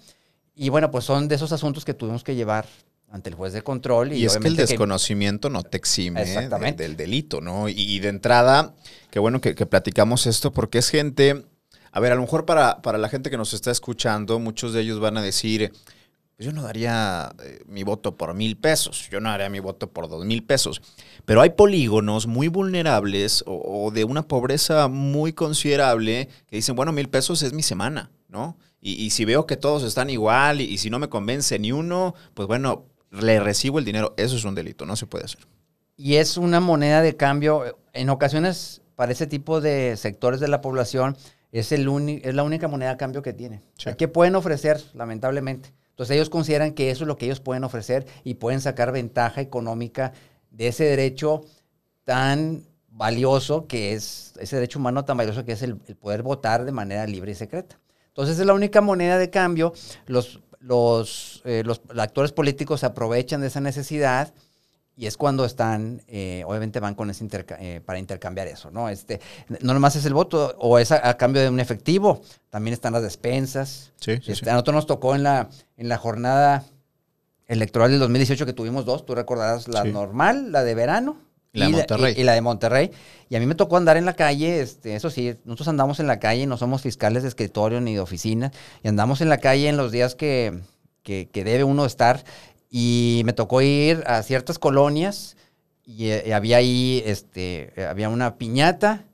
Y 0.55 0.71
bueno, 0.71 0.91
pues 0.91 1.05
son 1.05 1.29
de 1.29 1.35
esos 1.35 1.53
asuntos 1.53 1.85
que 1.85 1.95
tuvimos 1.95 2.25
que 2.25 2.35
llevar 2.35 2.67
ante 3.11 3.31
el 3.31 3.35
juez 3.35 3.53
de 3.53 3.63
control. 3.63 4.13
Y, 4.13 4.25
es 4.25 4.39
que 4.39 4.49
el 4.49 4.57
desconocimiento 4.57 5.51
no 5.51 5.63
te 5.63 5.77
exime 5.77 6.25
del, 6.25 6.97
delito, 6.97 7.41
¿no? 7.41 7.69
Y, 7.69 7.99
de 7.99 8.09
entrada, 8.09 8.75
qué 9.11 9.19
bueno 9.19 9.41
que, 9.41 9.55
platicamos 9.55 10.27
esto 10.27 10.53
porque 10.53 10.79
es 10.79 10.89
gente, 10.89 11.45
a 11.93 12.01
ver, 12.01 12.13
a 12.13 12.15
lo 12.15 12.23
mejor 12.23 12.47
para, 12.47 12.83
para 12.83 12.99
la 12.99 13.09
gente 13.09 13.31
que 13.31 13.37
nos 13.37 13.53
está 13.53 13.71
escuchando, 13.71 14.39
muchos 14.39 14.73
de 14.73 14.83
ellos 14.83 15.01
van 15.01 15.17
a 15.17 15.23
decir, 15.23 15.73
pues 16.41 16.47
yo 16.47 16.53
no 16.55 16.63
daría 16.63 17.35
eh, 17.45 17.61
mi 17.67 17.83
voto 17.83 18.17
por 18.17 18.33
mil 18.33 18.57
pesos, 18.57 19.11
yo 19.11 19.21
no 19.21 19.29
daría 19.29 19.51
mi 19.51 19.61
voto 19.61 19.91
por 19.91 20.09
dos 20.09 20.25
mil 20.25 20.43
pesos. 20.43 20.81
Pero 21.27 21.43
hay 21.43 21.51
polígonos 21.51 22.27
muy 22.27 22.49
vulnerables 22.49 23.45
o, 23.47 23.91
de 23.91 24.05
una 24.05 24.27
pobreza 24.27 24.89
muy 24.89 25.35
considerable 25.35 26.31
que 26.47 26.57
dicen, 26.57 26.77
bueno, 26.77 26.93
mil 26.93 27.11
pesos 27.11 27.43
es 27.43 27.53
mi 27.53 27.63
semana, 27.63 28.11
¿no? 28.29 28.57
Y, 28.81 29.11
si 29.11 29.27
veo 29.27 29.45
que 29.45 29.59
todos 29.59 29.83
están 29.83 30.09
igual 30.09 30.63
y, 30.63 30.79
si 30.79 30.89
no 30.89 30.99
me 30.99 31.11
convence 31.11 31.59
ni 31.59 31.73
uno, 31.73 32.15
pues 32.33 32.49
bueno, 32.49 32.87
le 33.11 33.41
recibo 33.41 33.79
el 33.79 33.85
dinero, 33.85 34.15
eso 34.17 34.37
es 34.37 34.45
un 34.45 34.55
delito, 34.55 34.87
no 34.87 34.97
se 34.97 35.07
puede 35.07 35.25
hacer. 35.25 35.41
Y 35.97 36.17
es 36.17 36.37
una 36.37 36.61
moneda 36.61 37.03
de 37.03 37.17
cambio, 37.17 37.79
en 37.93 38.09
ocasiones 38.09 38.83
para 38.95 39.13
ese 39.13 39.27
tipo 39.27 39.61
de 39.61 39.97
sectores 39.97 40.41
de 40.41 40.49
la 40.49 40.61
población 40.61 41.17
es, 41.53 41.73
el 41.73 41.89
es 42.23 42.35
la 42.35 42.43
única 42.43 42.69
moneda 42.69 42.91
de 42.91 42.97
cambio 42.97 43.23
que 43.23 43.33
tiene. 43.33 43.63
¿Qué 43.99 44.09
pueden 44.09 44.35
ofrecer, 44.35 44.83
lamentablemente? 44.95 45.73
Entonces 45.91 46.15
ellos 46.15 46.31
consideran 46.31 46.73
que 46.73 46.91
eso 46.91 47.05
es 47.05 47.09
lo 47.09 47.17
que 47.17 47.27
ellos 47.27 47.41
pueden 47.41 47.65
ofrecer 47.65 48.07
y 48.25 48.35
pueden 48.35 48.61
sacar 48.61 48.93
ventaja 48.93 49.41
económica 49.41 50.13
de 50.51 50.69
ese 50.69 50.85
derecho 50.85 51.43
tan 52.05 52.65
valioso 52.89 53.67
que 53.67 53.93
es, 53.93 54.35
ese 54.39 54.57
derecho 54.57 54.79
humano 54.79 55.05
tan 55.05 55.17
valioso 55.17 55.45
que 55.45 55.53
es 55.53 55.63
el, 55.63 55.79
el 55.87 55.97
poder 55.97 56.23
votar 56.23 56.65
de 56.65 56.73
manera 56.73 57.07
libre 57.07 57.33
y 57.33 57.35
secreta. 57.35 57.79
Entonces 58.09 58.39
es 58.39 58.47
la 58.47 58.55
única 58.55 58.81
moneda 58.81 59.19
de 59.19 59.31
cambio. 59.31 59.73
Los 60.07 60.41
los, 60.61 61.43
eh, 61.45 61.63
los 61.65 61.81
actores 61.97 62.33
políticos 62.33 62.81
se 62.81 62.87
aprovechan 62.87 63.41
de 63.41 63.49
esa 63.49 63.61
necesidad 63.61 64.33
y 64.97 65.07
es 65.07 65.17
cuando 65.17 65.47
están, 65.47 66.03
eh, 66.09 66.43
obviamente 66.47 66.79
van 66.79 66.95
con 66.95 67.09
ese 67.09 67.27
eh, 67.59 67.81
para 67.85 67.99
intercambiar 67.99 68.49
eso, 68.49 68.71
¿no? 68.71 68.91
Este, 68.91 69.21
no 69.63 69.73
nomás 69.73 69.97
es 69.97 70.05
el 70.05 70.13
voto 70.13 70.55
o 70.59 70.79
es 70.79 70.93
a, 70.93 71.17
cambio 71.17 71.41
de 71.41 71.49
un 71.49 71.59
efectivo, 71.59 72.21
también 72.51 72.75
están 72.75 72.93
las 72.93 73.03
despensas. 73.03 73.93
Sí, 73.97 74.19
sí, 74.23 74.33
este, 74.33 74.51
A 74.51 74.53
nosotros 74.53 74.75
nos 74.75 74.87
tocó 74.87 75.15
en 75.15 75.23
la, 75.23 75.49
en 75.79 75.89
la 75.89 75.97
jornada 75.97 76.65
electoral 77.47 77.91
del 77.91 78.01
2018 78.01 78.45
que 78.45 78.53
tuvimos 78.53 78.85
dos, 78.85 79.07
tú 79.07 79.15
recordarás 79.15 79.69
la 79.69 79.85
normal, 79.85 80.53
la 80.53 80.65
de 80.65 80.75
verano, 80.75 81.17
y 81.53 81.59
la, 81.59 81.67
de 81.67 81.73
Monterrey. 81.73 82.15
y, 82.17 82.23
la 82.23 82.33
de 82.35 82.41
Monterrey. 82.41 82.91
Y 83.29 83.37
a 83.37 83.41
mí 83.41 83.47
me 83.47 83.55
tocó 83.55 83.77
andar 83.77 83.97
en 83.97 84.05
la 84.05 84.15
calle, 84.15 84.61
este, 84.61 84.95
eso 84.95 85.11
sí, 85.11 85.37
nosotros 85.45 85.69
andamos 85.69 86.01
en 86.01 86.07
la 86.07 86.19
calle, 86.21 86.47
no 86.47 86.57
somos 86.57 86.83
fiscales 86.83 87.23
de 87.23 87.29
escritorio 87.29 87.81
ni 87.81 87.95
de 87.95 88.01
oficina, 88.01 88.53
y 88.83 88.89
andamos 88.89 89.21
en 89.21 89.29
la 89.29 89.39
calle 89.39 89.69
en 89.69 89.77
los 89.77 89.93
días 89.93 90.15
que, 90.15 90.61
que, 91.03 91.29
debe 91.33 91.65
uno 91.65 91.85
estar. 91.85 92.25
Y 92.71 93.23
me 93.25 93.33
tocó 93.33 93.63
ir 93.63 94.05
a 94.07 94.23
ciertas 94.23 94.59
colonias 94.61 95.37
y, 95.85 96.11
eh, 96.11 96.33
había 96.35 96.59
ahí, 96.59 97.03
este, 97.05 97.73
había 97.89 98.09
una 98.09 98.37
piñata, 98.37 99.05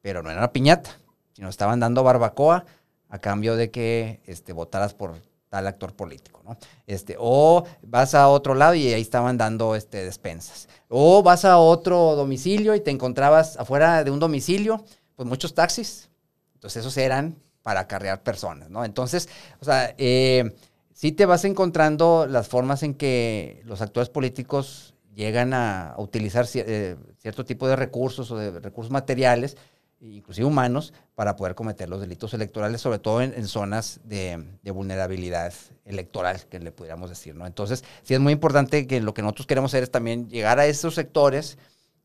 pero 0.00 0.22
no 0.22 0.30
era 0.30 0.38
una 0.38 0.52
piñata, 0.52 0.98
sino 1.34 1.48
estaban 1.48 1.80
dando 1.80 2.02
barbacoa 2.02 2.64
a 3.10 3.18
cambio 3.18 3.56
de 3.56 3.70
que 3.70 4.20
este, 4.24 4.54
votaras 4.54 4.94
por 4.94 5.20
tal 5.52 5.66
actor 5.66 5.94
político, 5.94 6.40
¿no? 6.46 6.56
Este, 6.86 7.14
o 7.18 7.62
vas 7.82 8.14
a 8.14 8.28
otro 8.28 8.54
lado 8.54 8.74
y 8.74 8.90
ahí 8.90 9.02
estaban 9.02 9.36
dando 9.36 9.76
este, 9.76 10.02
despensas. 10.02 10.66
O 10.88 11.22
vas 11.22 11.44
a 11.44 11.58
otro 11.58 12.16
domicilio 12.16 12.74
y 12.74 12.80
te 12.80 12.90
encontrabas 12.90 13.58
afuera 13.58 14.02
de 14.02 14.10
un 14.10 14.18
domicilio, 14.18 14.82
pues 15.14 15.28
muchos 15.28 15.52
taxis. 15.52 16.08
Entonces 16.54 16.80
esos 16.80 16.96
eran 16.96 17.36
para 17.62 17.80
acarrear 17.80 18.22
personas, 18.22 18.70
¿no? 18.70 18.82
Entonces, 18.82 19.28
o 19.60 19.66
sea, 19.66 19.94
eh, 19.98 20.56
sí 20.94 21.12
te 21.12 21.26
vas 21.26 21.44
encontrando 21.44 22.26
las 22.26 22.48
formas 22.48 22.82
en 22.82 22.94
que 22.94 23.60
los 23.66 23.82
actores 23.82 24.08
políticos 24.08 24.94
llegan 25.14 25.52
a, 25.52 25.94
utilizar 25.98 26.46
eh, 26.54 26.96
cierto 27.18 27.44
tipo 27.44 27.68
de 27.68 27.76
recursos 27.76 28.30
o 28.30 28.38
de 28.38 28.58
recursos 28.58 28.90
materiales 28.90 29.58
inclusive 30.02 30.46
humanos, 30.46 30.92
para 31.14 31.36
poder 31.36 31.54
cometer 31.54 31.88
los 31.88 32.00
delitos 32.00 32.34
electorales, 32.34 32.80
sobre 32.80 32.98
todo 32.98 33.22
en, 33.22 33.46
zonas 33.46 34.00
de, 34.04 34.44
vulnerabilidad 34.72 35.52
electoral, 35.84 36.44
que 36.48 36.58
le 36.58 36.72
pudiéramos 36.72 37.10
decir, 37.10 37.34
¿no? 37.34 37.46
Entonces, 37.46 37.84
sí 38.02 38.14
es 38.14 38.20
muy 38.20 38.32
importante 38.32 38.86
que 38.86 39.00
lo 39.00 39.14
que 39.14 39.22
nosotros 39.22 39.46
queremos 39.46 39.70
hacer 39.70 39.84
es 39.84 39.90
también 39.90 40.28
llegar 40.28 40.58
a 40.58 40.66
esos 40.66 40.94
sectores 40.94 41.58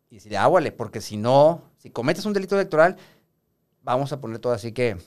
y 0.10 0.16
decir, 0.16 0.38
ah, 0.38 0.50
porque 0.78 1.02
si 1.02 1.18
no, 1.18 1.64
si 1.78 1.90
cometes 1.90 2.26
un 2.26 2.34
delito 2.34 2.56
electoral, 2.56 2.98
vamos 3.82 4.12
a 4.12 4.20
poner 4.20 4.40
todo 4.40 4.54
así 4.54 4.72
que, 4.72 4.98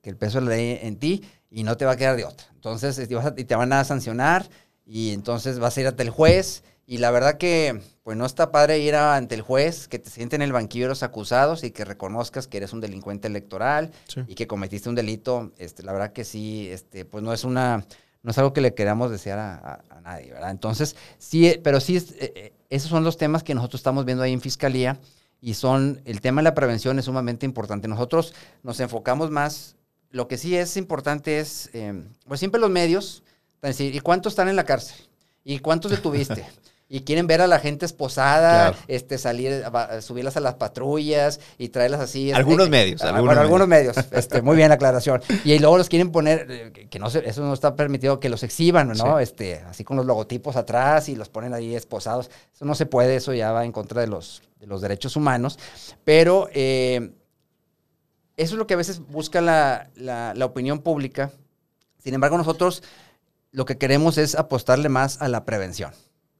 que 0.00 0.10
el 0.10 0.16
peso 0.16 0.38
de 0.40 0.46
la 0.46 0.50
ley 0.52 0.78
en 0.82 0.96
ti 0.98 1.22
y 1.50 1.64
no 1.64 1.76
te 1.76 1.84
va 1.84 1.92
a 1.92 1.96
quedar 1.96 2.16
de 2.16 2.24
otra. 2.24 2.46
Entonces, 2.54 2.98
y 2.98 3.44
te 3.44 3.56
van 3.56 3.72
a 3.72 3.84
sancionar 3.84 4.48
y 4.86 5.12
entonces 5.12 5.58
vas 5.58 5.76
a 5.76 5.80
ir 5.80 5.86
ante 5.86 6.02
el 6.02 6.10
juez 6.10 6.62
y 6.86 6.98
la 6.98 7.10
verdad 7.10 7.38
que, 7.38 7.80
pues 8.02 8.16
no 8.16 8.26
está 8.26 8.52
padre 8.52 8.78
ir 8.78 8.94
ante 8.94 9.34
el 9.34 9.40
juez, 9.40 9.88
que 9.88 9.98
te 9.98 10.10
sienten 10.10 10.42
en 10.42 10.46
el 10.46 10.52
banquillo 10.52 10.84
de 10.84 10.90
los 10.90 11.02
acusados 11.02 11.64
y 11.64 11.70
que 11.70 11.84
reconozcas 11.84 12.46
que 12.46 12.58
eres 12.58 12.74
un 12.74 12.80
delincuente 12.80 13.26
electoral 13.26 13.90
y 14.26 14.34
que 14.34 14.46
cometiste 14.46 14.90
un 14.90 14.94
delito. 14.94 15.52
Este, 15.56 15.82
la 15.82 15.92
verdad 15.92 16.12
que 16.12 16.24
sí, 16.24 16.68
este, 16.70 17.06
pues 17.06 17.24
no 17.24 17.32
es 17.32 17.44
una, 17.44 17.86
no 18.22 18.30
es 18.30 18.38
algo 18.38 18.52
que 18.52 18.60
le 18.60 18.74
queramos 18.74 19.10
desear 19.10 19.38
a, 19.38 19.82
nadie, 20.02 20.32
¿verdad? 20.32 20.50
Entonces, 20.50 20.96
sí, 21.18 21.58
pero 21.64 21.80
sí, 21.80 21.96
eh, 21.96 22.32
eh, 22.34 22.52
esos 22.68 22.90
son 22.90 23.02
los 23.02 23.16
temas 23.16 23.42
que 23.42 23.54
nosotros 23.54 23.80
estamos 23.80 24.04
viendo 24.04 24.22
ahí 24.22 24.34
en 24.34 24.42
Fiscalía 24.42 24.98
y 25.40 25.54
son, 25.54 26.02
el 26.04 26.20
tema 26.20 26.42
de 26.42 26.44
la 26.44 26.54
prevención 26.54 26.98
es 26.98 27.06
sumamente 27.06 27.46
importante. 27.46 27.88
Nosotros 27.88 28.34
nos 28.62 28.80
enfocamos 28.80 29.30
más, 29.30 29.76
lo 30.10 30.28
que 30.28 30.36
sí 30.36 30.54
es 30.54 30.76
importante 30.76 31.38
es, 31.38 31.70
eh, 31.72 32.04
pues 32.26 32.40
siempre 32.40 32.60
los 32.60 32.68
medios, 32.68 33.22
decir, 33.62 33.94
¿y 33.94 34.00
cuántos 34.00 34.32
están 34.32 34.48
en 34.48 34.56
la 34.56 34.64
cárcel? 34.64 34.96
¿Y 35.42 35.60
cuántos 35.60 35.90
detuviste? 35.90 36.44
y 36.88 37.00
quieren 37.00 37.26
ver 37.26 37.40
a 37.40 37.46
la 37.46 37.58
gente 37.58 37.86
esposada, 37.86 38.74
este, 38.88 39.16
salir, 39.16 39.64
subirlas 40.00 40.36
a 40.36 40.40
las 40.40 40.54
patrullas 40.54 41.40
y 41.56 41.70
traerlas 41.70 42.00
así. 42.00 42.28
Este, 42.28 42.36
algunos 42.36 42.68
medios. 42.68 43.02
Ah, 43.02 43.08
algunos 43.08 43.26
bueno, 43.26 43.40
algunos 43.40 43.68
medios. 43.68 43.96
este, 44.12 44.42
muy 44.42 44.54
bien 44.54 44.68
la 44.68 44.74
aclaración. 44.74 45.22
Y 45.44 45.58
luego 45.58 45.78
los 45.78 45.88
quieren 45.88 46.12
poner, 46.12 46.46
eh, 46.50 46.88
que 46.90 46.98
no 46.98 47.08
se, 47.08 47.26
eso 47.28 47.42
no 47.42 47.54
está 47.54 47.74
permitido 47.74 48.20
que 48.20 48.28
los 48.28 48.42
exhiban, 48.42 48.88
¿no? 48.88 49.18
Este, 49.18 49.60
así 49.60 49.82
con 49.82 49.96
los 49.96 50.04
logotipos 50.04 50.56
atrás 50.56 51.08
y 51.08 51.16
los 51.16 51.30
ponen 51.30 51.54
ahí 51.54 51.74
esposados. 51.74 52.30
Eso 52.54 52.64
no 52.66 52.74
se 52.74 52.86
puede, 52.86 53.16
eso 53.16 53.32
ya 53.32 53.50
va 53.52 53.64
en 53.64 53.72
contra 53.72 54.02
de 54.02 54.06
los, 54.06 54.42
de 54.60 54.66
los 54.66 54.82
derechos 54.82 55.16
humanos. 55.16 55.58
Pero 56.04 56.48
eh, 56.52 57.12
eso 58.36 58.54
es 58.54 58.58
lo 58.58 58.66
que 58.66 58.74
a 58.74 58.78
veces 58.78 59.00
busca 59.00 59.40
la, 59.40 59.88
la, 59.96 60.34
la 60.34 60.44
opinión 60.44 60.80
pública. 60.80 61.30
Sin 61.98 62.12
embargo, 62.12 62.36
nosotros 62.36 62.82
lo 63.52 63.64
que 63.64 63.78
queremos 63.78 64.18
es 64.18 64.34
apostarle 64.34 64.90
más 64.90 65.22
a 65.22 65.28
la 65.28 65.46
prevención. 65.46 65.92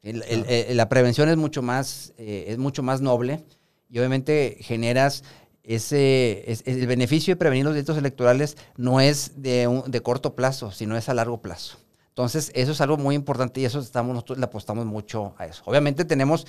Eh, 0.05 0.73
la 0.75 0.88
prevención 0.90 1.31
es 1.31 1.37
mucho 1.37 1.62
más, 1.62 2.12
eh, 2.19 2.45
es 2.49 2.59
mucho 2.59 2.83
más 2.83 3.01
noble 3.01 3.43
y 3.88 3.99
obviamente 3.99 4.59
generas 4.61 5.25
ese, 5.62 6.45
el 6.67 6.87
beneficio 6.87 7.33
de 7.33 7.37
prevenir 7.37 7.64
los 7.64 7.73
delitos 7.73 7.97
electorales 7.97 8.59
no 8.77 9.01
es 9.01 9.33
de, 9.43 9.83
de 9.87 10.01
corto 10.03 10.35
plazo, 10.35 10.71
sino 10.73 10.97
es 10.99 11.09
a 11.09 11.14
largo 11.14 11.40
plazo. 11.40 11.79
Entonces, 12.09 12.53
eso 12.55 12.73
es 12.73 12.81
algo 12.81 12.97
muy 12.97 13.14
importante 13.14 13.61
y 13.61 13.64
eso 13.64 13.81
estamos, 13.81 14.14
nosotros 14.14 14.38
le 14.38 14.45
apostamos 14.45 14.85
mucho 14.85 15.35
a 15.38 15.47
eso. 15.47 15.62
Obviamente 15.64 16.05
tenemos, 16.05 16.47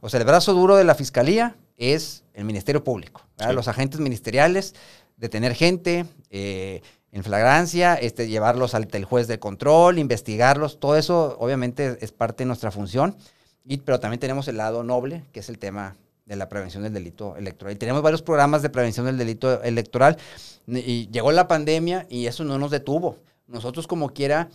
o 0.00 0.10
sea, 0.10 0.20
el 0.20 0.26
brazo 0.26 0.52
duro 0.52 0.76
de 0.76 0.84
la 0.84 0.94
fiscalía 0.94 1.56
es 1.76 2.24
el 2.34 2.44
Ministerio 2.44 2.82
Público, 2.82 3.22
los 3.54 3.68
agentes 3.68 4.00
ministeriales, 4.00 4.74
detener 5.16 5.54
gente, 5.54 6.04
eh, 6.30 6.82
en 7.16 7.24
flagrancia, 7.24 7.94
este, 7.94 8.28
llevarlos 8.28 8.74
ante 8.74 8.98
el 8.98 9.06
juez 9.06 9.26
de 9.26 9.38
control, 9.38 9.98
investigarlos, 9.98 10.78
todo 10.78 10.96
eso 10.96 11.34
obviamente 11.40 11.96
es 12.02 12.12
parte 12.12 12.44
de 12.44 12.46
nuestra 12.48 12.70
función, 12.70 13.16
y, 13.64 13.78
pero 13.78 13.98
también 13.98 14.20
tenemos 14.20 14.48
el 14.48 14.58
lado 14.58 14.82
noble, 14.82 15.24
que 15.32 15.40
es 15.40 15.48
el 15.48 15.58
tema 15.58 15.96
de 16.26 16.36
la 16.36 16.50
prevención 16.50 16.82
del 16.82 16.92
delito 16.92 17.34
electoral. 17.36 17.72
Y 17.72 17.78
tenemos 17.78 18.02
varios 18.02 18.20
programas 18.20 18.60
de 18.60 18.68
prevención 18.68 19.06
del 19.06 19.16
delito 19.16 19.62
electoral, 19.62 20.18
y 20.66 21.08
llegó 21.08 21.32
la 21.32 21.48
pandemia 21.48 22.06
y 22.10 22.26
eso 22.26 22.44
no 22.44 22.58
nos 22.58 22.70
detuvo. 22.70 23.16
Nosotros 23.46 23.86
como 23.86 24.10
quiera, 24.10 24.50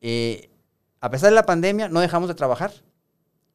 eh, 0.00 0.48
a 0.98 1.10
pesar 1.10 1.28
de 1.28 1.34
la 1.34 1.44
pandemia, 1.44 1.90
no 1.90 2.00
dejamos 2.00 2.30
de 2.30 2.34
trabajar 2.34 2.72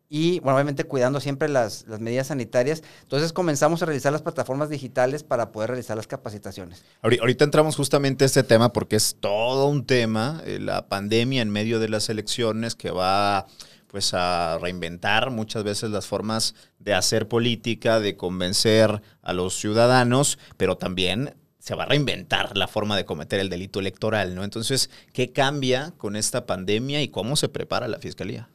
y, 0.09 0.39
bueno, 0.39 0.55
obviamente 0.55 0.85
cuidando 0.85 1.19
siempre 1.19 1.49
las, 1.49 1.85
medidas 1.99 2.27
sanitarias. 2.27 2.83
Entonces 3.01 3.33
comenzamos 3.33 3.81
a 3.81 3.85
realizar 3.85 4.11
las 4.11 4.21
plataformas 4.21 4.69
digitales 4.69 5.23
para 5.23 5.51
poder 5.51 5.71
realizar 5.71 5.97
las 5.97 6.07
capacitaciones. 6.07 6.83
Ahorita 7.01 7.43
entramos 7.43 7.75
justamente 7.75 8.23
a 8.23 8.27
este 8.27 8.43
tema 8.43 8.71
porque 8.71 8.95
es 8.95 9.17
todo 9.19 9.67
un 9.67 9.85
tema, 9.85 10.41
eh, 10.45 10.59
la 10.59 10.87
pandemia 10.87 11.41
en 11.41 11.49
medio 11.49 11.79
de 11.79 11.89
las 11.89 12.09
elecciones 12.09 12.75
que 12.75 12.91
va 12.91 13.47
pues 13.87 14.13
a 14.13 14.57
reinventar 14.59 15.31
muchas 15.31 15.63
veces 15.63 15.89
las 15.89 16.05
formas 16.05 16.55
de 16.79 16.93
hacer 16.93 17.27
política, 17.27 17.99
de 17.99 18.17
convencer 18.17 19.01
a 19.21 19.33
los 19.33 19.55
ciudadanos, 19.55 20.37
pero 20.57 20.77
también 20.77 21.35
se 21.59 21.75
va 21.75 21.83
a 21.83 21.87
reinventar 21.87 22.55
la 22.55 22.67
forma 22.67 22.95
de 22.95 23.05
cometer 23.05 23.39
el 23.39 23.49
delito 23.49 23.79
electoral, 23.79 24.35
¿no? 24.35 24.43
Entonces, 24.43 24.89
¿qué 25.13 25.31
cambia 25.31 25.93
con 25.97 26.15
esta 26.15 26.45
pandemia 26.45 27.01
y 27.01 27.09
cómo 27.09 27.35
se 27.35 27.49
prepara 27.49 27.87
la 27.87 27.99
fiscalía? 27.99 28.49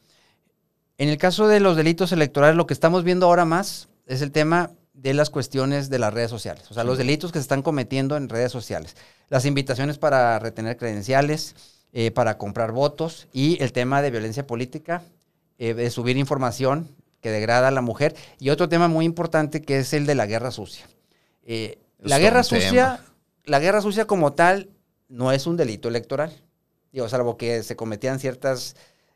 En 0.99 1.09
el 1.09 1.19
caso 1.19 1.49
de 1.49 1.61
los 1.61 1.77
delitos 1.77 2.13
electorales, 2.13 2.57
lo 2.57 2.67
que 2.67 2.75
estamos 2.75 3.05
viendo 3.05 3.27
ahora 3.27 3.45
más 3.45 3.89
es 4.07 4.23
el 4.23 4.33
tema 4.33 4.71
de 4.93 5.15
las 5.15 5.31
cuestiones 5.31 5.91
de 5.91 5.99
las 5.99 6.13
redes 6.13 6.31
sociales, 6.31 6.71
o 6.71 6.75
sea, 6.75 6.85
los 6.85 6.99
delitos 6.99 7.33
que 7.33 7.39
se 7.39 7.43
están 7.43 7.63
cometiendo 7.63 8.17
en 8.17 8.29
redes 8.29 8.53
sociales, 8.53 8.95
las 9.29 9.47
invitaciones 9.47 9.99
para 9.99 10.39
retener 10.39 10.77
credenciales, 10.77 11.57
eh, 11.95 12.11
para 12.11 12.39
comprar 12.39 12.73
votos 12.73 13.29
y 13.33 13.63
el 13.63 13.73
tema 13.73 14.01
de 14.01 14.11
violencia 14.11 14.47
política, 14.47 15.03
eh, 15.59 15.75
de 15.75 15.91
subir 15.91 16.17
información 16.17 16.89
que 17.21 17.31
degrada 17.31 17.69
a 17.69 17.71
la 17.71 17.83
mujer. 17.83 18.15
Y 18.39 18.49
otro 18.49 18.69
tema 18.69 18.89
muy 18.89 19.05
importante 19.05 19.61
que 19.61 19.79
es 19.79 19.93
el 19.93 20.07
de 20.07 20.15
la 20.15 20.25
guerra 20.25 20.51
sucia. 20.51 20.87
Eh, 21.45 21.79
la 21.99 22.19
guerra 22.19 22.43
sucia, 22.45 23.05
la 23.45 23.61
guerra 23.61 23.83
sucia 23.83 24.07
como 24.07 24.33
tal 24.33 24.71
no 25.09 25.33
es 25.33 25.47
un 25.47 25.59
delito 25.59 25.89
electoral, 25.89 26.33
digo, 26.93 27.09
salvo 27.09 27.37
que 27.37 27.63
se 27.63 27.77
cometían 27.77 28.19
ciertas 28.19 28.75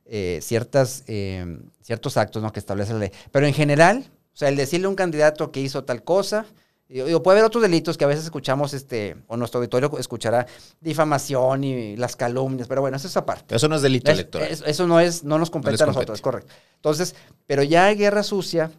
eh, 0.09 0.39
ciertas, 0.43 1.03
eh, 1.09 1.59
ciertos 1.83 2.17
actos 2.17 2.43
¿no? 2.43 2.53
que 2.53 2.61
establece 2.61 2.93
la 2.93 3.01
ley. 3.01 3.11
Pero 3.33 3.47
en 3.47 3.55
general, 3.55 4.05
o 4.09 4.37
sea, 4.37 4.49
el 4.49 4.57
decirle 4.57 4.87
a 4.87 4.89
un 4.89 4.95
candidato 4.95 5.51
que 5.51 5.61
hizo 5.61 5.85
tal 5.85 6.05
cosa, 6.05 6.47
digo, 6.89 7.23
puede 7.23 7.39
haber 7.39 7.47
otros 7.47 7.63
delitos 7.63 7.97
que 7.99 8.05
a 8.05 8.07
veces 8.07 8.25
escuchamos, 8.25 8.73
este, 8.73 9.17
o 9.27 9.37
nuestro 9.37 9.59
auditorio 9.59 9.91
escuchará 9.99 10.47
difamación 10.81 11.65
y 11.65 11.97
las 11.97 12.15
calumnias, 12.15 12.69
pero 12.69 12.81
bueno, 12.83 12.97
eso 12.97 13.09
es 13.09 13.17
aparte. 13.17 13.57
Eso 13.57 13.69
no 13.69 13.77
es 13.77 13.83
delito 13.83 14.11
electoral. 14.11 14.49
eso 14.49 14.87
no 14.87 15.01
es, 15.01 15.25
no 15.25 15.39
nos 15.39 15.51
compete 15.51 15.83
a 15.83 15.87
nosotros, 15.87 16.19
es 16.19 16.23
correcto. 16.23 16.55
Entonces, 16.77 17.17
pero 17.47 17.63
ya 17.63 17.87
hay 17.87 17.97
guerra 17.97 18.23
sucia, 18.23 18.71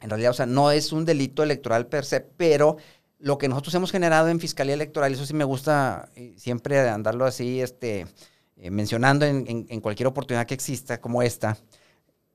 en 0.00 0.10
realidad, 0.10 0.30
o 0.30 0.34
sea, 0.34 0.46
no 0.46 0.70
es 0.70 0.92
un 0.92 1.04
delito 1.04 1.42
electoral 1.42 1.86
per 1.86 2.04
se, 2.04 2.20
pero 2.20 2.78
lo 3.18 3.38
que 3.38 3.48
nosotros 3.48 3.74
hemos 3.74 3.90
generado 3.90 4.28
en 4.28 4.40
Fiscalía 4.40 4.74
Electoral, 4.74 5.12
eso 5.12 5.24
sí 5.24 5.34
me 5.34 5.44
gusta 5.44 6.10
siempre 6.36 6.88
andarlo 6.88 7.24
así, 7.24 7.60
este, 7.60 8.06
eh, 8.56 8.70
mencionando 8.70 9.26
en, 9.26 9.80
cualquier 9.80 10.06
oportunidad 10.06 10.46
que 10.46 10.54
exista 10.54 11.00
como 11.00 11.22
esta, 11.22 11.58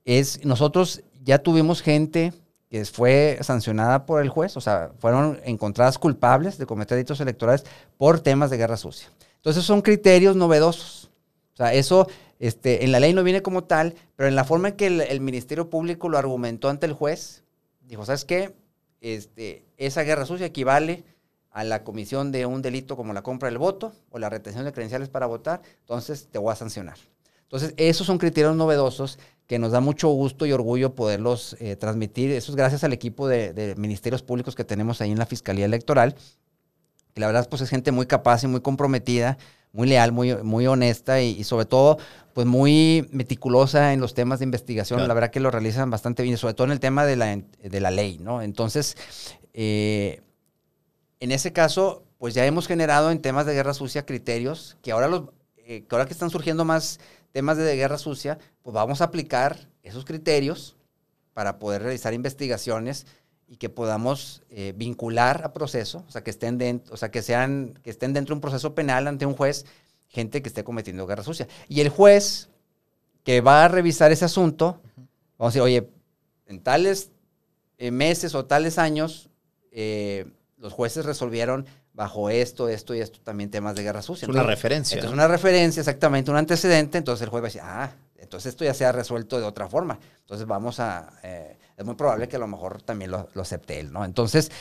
es 0.04 0.44
nosotros 0.44 1.02
ya 1.22 1.38
tuvimos 1.38 1.82
gente 1.82 2.32
que 2.68 2.84
fue 2.84 3.38
sancionada 3.42 4.06
por 4.06 4.22
el 4.22 4.28
juez, 4.28 4.56
o 4.56 4.60
sea, 4.60 4.92
fueron 4.98 5.40
encontradas 5.44 5.98
culpables 5.98 6.56
de 6.56 6.66
cometer 6.66 6.96
delitos 6.96 7.20
electorales 7.20 7.64
por 7.96 8.20
temas 8.20 8.50
de 8.50 8.58
guerra 8.58 8.76
sucia. 8.76 9.08
Entonces 9.36 9.64
son 9.64 9.82
criterios 9.82 10.36
novedosos. 10.36 11.10
O 11.54 11.56
sea, 11.56 11.74
eso 11.74 12.06
este, 12.38 12.84
en 12.84 12.92
la 12.92 13.00
ley 13.00 13.12
no 13.12 13.22
viene 13.22 13.42
como 13.42 13.64
tal, 13.64 13.94
pero 14.16 14.28
en 14.28 14.34
la 14.34 14.44
forma 14.44 14.68
en 14.68 14.76
que 14.76 14.86
el, 14.86 15.20
Ministerio 15.20 15.68
Público 15.68 16.08
lo 16.08 16.18
argumentó 16.18 16.68
ante 16.68 16.86
el 16.86 16.92
juez, 16.92 17.44
dijo, 17.82 18.04
¿sabes 18.06 18.24
qué? 18.24 18.54
Este, 19.00 19.64
esa 19.76 20.02
guerra 20.02 20.26
sucia 20.26 20.46
equivale 20.46 21.04
a 21.50 21.64
la 21.64 21.82
comisión 21.82 22.32
de 22.32 22.46
un 22.46 22.62
delito 22.62 22.96
como 22.96 23.12
la 23.12 23.22
compra 23.22 23.48
del 23.48 23.58
voto 23.58 23.92
o 24.10 24.18
la 24.18 24.28
retención 24.30 24.64
de 24.64 24.72
credenciales 24.72 25.08
para 25.08 25.26
votar, 25.26 25.62
entonces 25.80 26.28
te 26.30 26.38
voy 26.38 26.52
a 26.52 26.56
sancionar. 26.56 26.96
Entonces, 27.42 27.74
esos 27.76 28.06
son 28.06 28.18
criterios 28.18 28.54
novedosos 28.54 29.18
que 29.48 29.58
nos 29.58 29.72
da 29.72 29.80
mucho 29.80 30.08
gusto 30.10 30.46
y 30.46 30.52
orgullo 30.52 30.94
poderlos 30.94 31.56
eh, 31.58 31.74
transmitir. 31.74 32.30
Eso 32.30 32.52
es 32.52 32.56
gracias 32.56 32.84
al 32.84 32.92
equipo 32.92 33.26
de, 33.26 33.74
ministerios 33.76 34.22
públicos 34.22 34.54
que 34.54 34.62
tenemos 34.62 35.00
ahí 35.00 35.10
en 35.10 35.18
la 35.18 35.26
Fiscalía 35.26 35.64
Electoral. 35.64 36.14
Y 37.16 37.20
la 37.20 37.26
verdad, 37.26 37.48
pues 37.48 37.62
es 37.62 37.68
gente 37.68 37.90
muy 37.90 38.06
capaz 38.06 38.44
y 38.44 38.46
muy 38.46 38.60
comprometida, 38.60 39.36
muy 39.72 39.88
leal, 39.88 40.12
muy, 40.12 40.36
muy 40.36 40.68
honesta 40.68 41.20
y, 41.20 41.42
sobre 41.42 41.66
todo, 41.66 41.98
pues 42.32 42.46
muy 42.46 43.08
meticulosa 43.10 43.92
en 43.92 44.00
los 44.00 44.14
temas 44.14 44.38
de 44.38 44.44
investigación. 44.44 45.08
La 45.08 45.14
verdad 45.14 45.32
que 45.32 45.40
lo 45.40 45.50
realizan 45.50 45.90
bastante 45.90 46.22
bien, 46.22 46.36
sobre 46.36 46.54
todo 46.54 46.66
en 46.66 46.72
el 46.72 46.78
tema 46.78 47.04
de 47.04 47.16
la, 47.16 47.36
de 47.36 47.80
la 47.80 47.90
ley, 47.90 48.18
¿no? 48.18 48.42
Entonces, 48.42 48.96
eh, 49.52 50.22
en 51.20 51.32
ese 51.32 51.52
caso, 51.52 52.04
pues 52.18 52.34
ya 52.34 52.46
hemos 52.46 52.66
generado 52.66 53.10
en 53.10 53.20
temas 53.20 53.46
de 53.46 53.54
guerra 53.54 53.74
sucia 53.74 54.06
criterios 54.06 54.76
que 54.82 54.92
ahora, 54.92 55.08
los, 55.08 55.28
eh, 55.58 55.84
que 55.84 55.94
ahora 55.94 56.06
que 56.06 56.12
están 56.12 56.30
surgiendo 56.30 56.64
más 56.64 56.98
temas 57.32 57.56
de 57.56 57.76
guerra 57.76 57.98
sucia, 57.98 58.38
pues 58.62 58.74
vamos 58.74 59.00
a 59.00 59.04
aplicar 59.04 59.68
esos 59.82 60.04
criterios 60.04 60.76
para 61.34 61.58
poder 61.58 61.82
realizar 61.82 62.14
investigaciones 62.14 63.06
y 63.46 63.56
que 63.56 63.68
podamos 63.68 64.42
eh, 64.50 64.72
vincular 64.76 65.42
a 65.44 65.52
proceso, 65.52 66.04
o 66.06 66.10
sea, 66.10 66.22
que 66.22 66.30
estén 66.30 66.56
dentro, 66.56 66.94
o 66.94 66.96
sea, 66.96 67.10
que 67.10 67.22
sean, 67.22 67.78
que 67.82 67.90
estén 67.90 68.12
dentro 68.12 68.34
de 68.34 68.36
un 68.36 68.40
proceso 68.40 68.74
penal 68.74 69.06
ante 69.06 69.26
un 69.26 69.34
juez, 69.34 69.66
gente 70.06 70.42
que 70.42 70.48
esté 70.48 70.64
cometiendo 70.64 71.06
guerra 71.06 71.22
sucia. 71.22 71.48
Y 71.68 71.80
el 71.80 71.88
juez 71.88 72.48
que 73.24 73.40
va 73.40 73.64
a 73.64 73.68
revisar 73.68 74.12
ese 74.12 74.24
asunto, 74.24 74.80
vamos 75.36 75.54
a 75.54 75.58
decir, 75.58 75.62
oye, 75.62 75.90
en 76.46 76.60
tales 76.60 77.10
eh, 77.78 77.90
meses 77.90 78.34
o 78.34 78.44
tales 78.44 78.78
años, 78.78 79.30
eh, 79.72 80.26
los 80.60 80.72
jueces 80.72 81.04
resolvieron 81.04 81.66
bajo 81.94 82.30
esto, 82.30 82.68
esto 82.68 82.94
y 82.94 83.00
esto 83.00 83.18
también 83.22 83.50
temas 83.50 83.74
de 83.74 83.82
guerra 83.82 84.02
sucia. 84.02 84.26
Es 84.26 84.28
una 84.28 84.42
referencia. 84.42 84.98
Es 84.98 85.06
una 85.06 85.26
referencia, 85.26 85.80
exactamente, 85.80 86.30
un 86.30 86.36
antecedente, 86.36 86.98
entonces 86.98 87.24
el 87.24 87.30
juez 87.30 87.42
va 87.42 87.46
a 87.46 87.48
decir, 87.48 87.62
ah, 87.64 87.90
entonces 88.18 88.50
esto 88.50 88.64
ya 88.64 88.74
se 88.74 88.84
ha 88.84 88.92
resuelto 88.92 89.40
de 89.40 89.46
otra 89.46 89.68
forma. 89.68 89.98
Entonces 90.20 90.46
vamos 90.46 90.78
a, 90.78 91.14
eh, 91.22 91.58
es 91.76 91.84
muy 91.84 91.94
probable 91.94 92.28
que 92.28 92.36
a 92.36 92.38
lo 92.38 92.46
mejor 92.46 92.82
también 92.82 93.10
lo, 93.10 93.28
acepte 93.40 93.80
él, 93.80 93.92
¿no? 93.92 94.04
Entonces, 94.04 94.52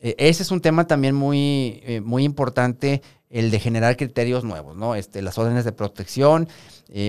eh, 0.00 0.14
ese 0.18 0.44
es 0.44 0.50
un 0.50 0.60
tema 0.60 0.86
también 0.86 1.14
muy, 1.14 1.82
eh, 1.84 2.00
muy 2.00 2.24
importante, 2.24 3.02
el 3.28 3.50
de 3.50 3.58
generar 3.58 3.96
criterios 3.96 4.44
nuevos, 4.44 4.76
¿no? 4.76 4.94
Este, 4.94 5.20
las 5.20 5.36
órdenes 5.36 5.64
de 5.64 5.72
protección. 5.72 6.48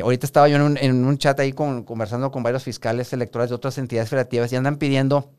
ahorita 0.04 0.26
estaba 0.26 0.50
yo 0.50 0.58
en 0.58 0.64
un, 0.64 0.78
en 0.78 1.06
un 1.06 1.18
chat 1.18 1.40
ahí 1.40 1.54
con, 1.54 1.84
conversando 1.84 2.32
con 2.32 2.44
varios 2.44 2.64
fiscales 2.64 3.14
electorales 3.14 3.52
de 3.52 3.56
otras 3.56 3.78
entidades 3.78 4.10
federativas 4.10 4.52
y 4.52 4.58
andan 4.58 4.76
pidiendo 4.76 5.30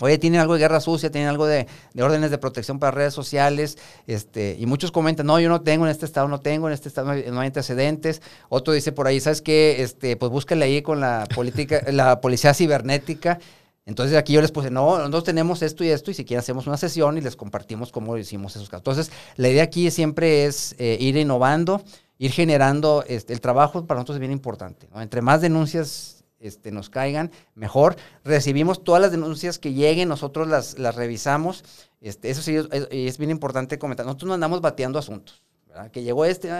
Oye, 0.00 0.18
tienen 0.18 0.40
algo 0.40 0.54
de 0.54 0.60
guerra 0.60 0.80
sucia, 0.80 1.10
tienen 1.10 1.28
algo 1.28 1.46
de, 1.46 1.66
órdenes 2.00 2.30
de 2.30 2.38
protección 2.38 2.78
para 2.78 2.92
redes 2.92 3.12
sociales, 3.12 3.76
este, 4.06 4.56
y 4.58 4.66
muchos 4.66 4.90
comentan, 4.90 5.26
no, 5.26 5.38
yo 5.38 5.48
no 5.48 5.60
tengo, 5.60 5.84
en 5.84 5.90
este 5.90 6.06
estado 6.06 6.28
no 6.28 6.40
tengo, 6.40 6.66
en 6.66 6.74
este 6.74 6.88
estado 6.88 7.08
no 7.08 7.40
hay, 7.40 7.46
antecedentes. 7.46 8.22
Otro 8.48 8.72
dice 8.72 8.92
por 8.92 9.06
ahí, 9.06 9.20
¿sabes 9.20 9.42
qué? 9.42 9.82
Este, 9.82 10.16
pues 10.16 10.32
búsquenle 10.32 10.64
ahí 10.64 10.82
con 10.82 11.00
la 11.00 11.26
política, 11.34 11.82
la 11.92 12.20
policía 12.20 12.54
cibernética. 12.54 13.38
Entonces 13.84 14.16
aquí 14.16 14.32
yo 14.32 14.40
les 14.40 14.52
puse, 14.52 14.70
no, 14.70 14.96
nosotros 14.98 15.24
tenemos 15.24 15.60
esto 15.60 15.84
y 15.84 15.88
esto, 15.88 16.10
y 16.10 16.14
si 16.14 16.24
quieren 16.24 16.40
hacemos 16.40 16.66
una 16.66 16.76
sesión 16.76 17.18
y 17.18 17.20
les 17.20 17.36
compartimos 17.36 17.90
cómo 17.90 18.16
hicimos 18.16 18.54
esos 18.56 18.68
casos. 18.68 18.80
Entonces, 18.80 19.12
la 19.36 19.48
idea 19.48 19.64
aquí 19.64 19.90
siempre 19.90 20.46
es 20.46 20.76
eh, 20.78 20.96
ir 21.00 21.16
innovando, 21.16 21.82
ir 22.18 22.30
generando, 22.30 23.04
este, 23.08 23.32
el 23.32 23.40
trabajo 23.40 23.84
para 23.84 23.98
nosotros 23.98 24.16
es 24.16 24.20
bien 24.20 24.32
importante. 24.32 24.88
Entre 24.94 25.20
más 25.20 25.40
denuncias 25.40 26.21
este, 26.42 26.72
nos 26.72 26.90
caigan, 26.90 27.30
mejor. 27.54 27.96
Recibimos 28.24 28.84
todas 28.84 29.00
las 29.00 29.10
denuncias 29.12 29.58
que 29.58 29.72
lleguen, 29.72 30.08
nosotros 30.08 30.48
las, 30.48 30.78
las 30.78 30.96
revisamos. 30.96 31.64
Este, 32.00 32.30
eso 32.30 32.42
sí 32.42 32.56
es, 32.90 33.18
bien 33.18 33.30
importante 33.30 33.78
comentar. 33.78 34.04
Nosotros 34.04 34.28
no 34.28 34.34
andamos 34.34 34.60
bateando 34.60 34.98
asuntos. 34.98 35.42
Que 35.90 36.02
llegó 36.02 36.26
este, 36.26 36.50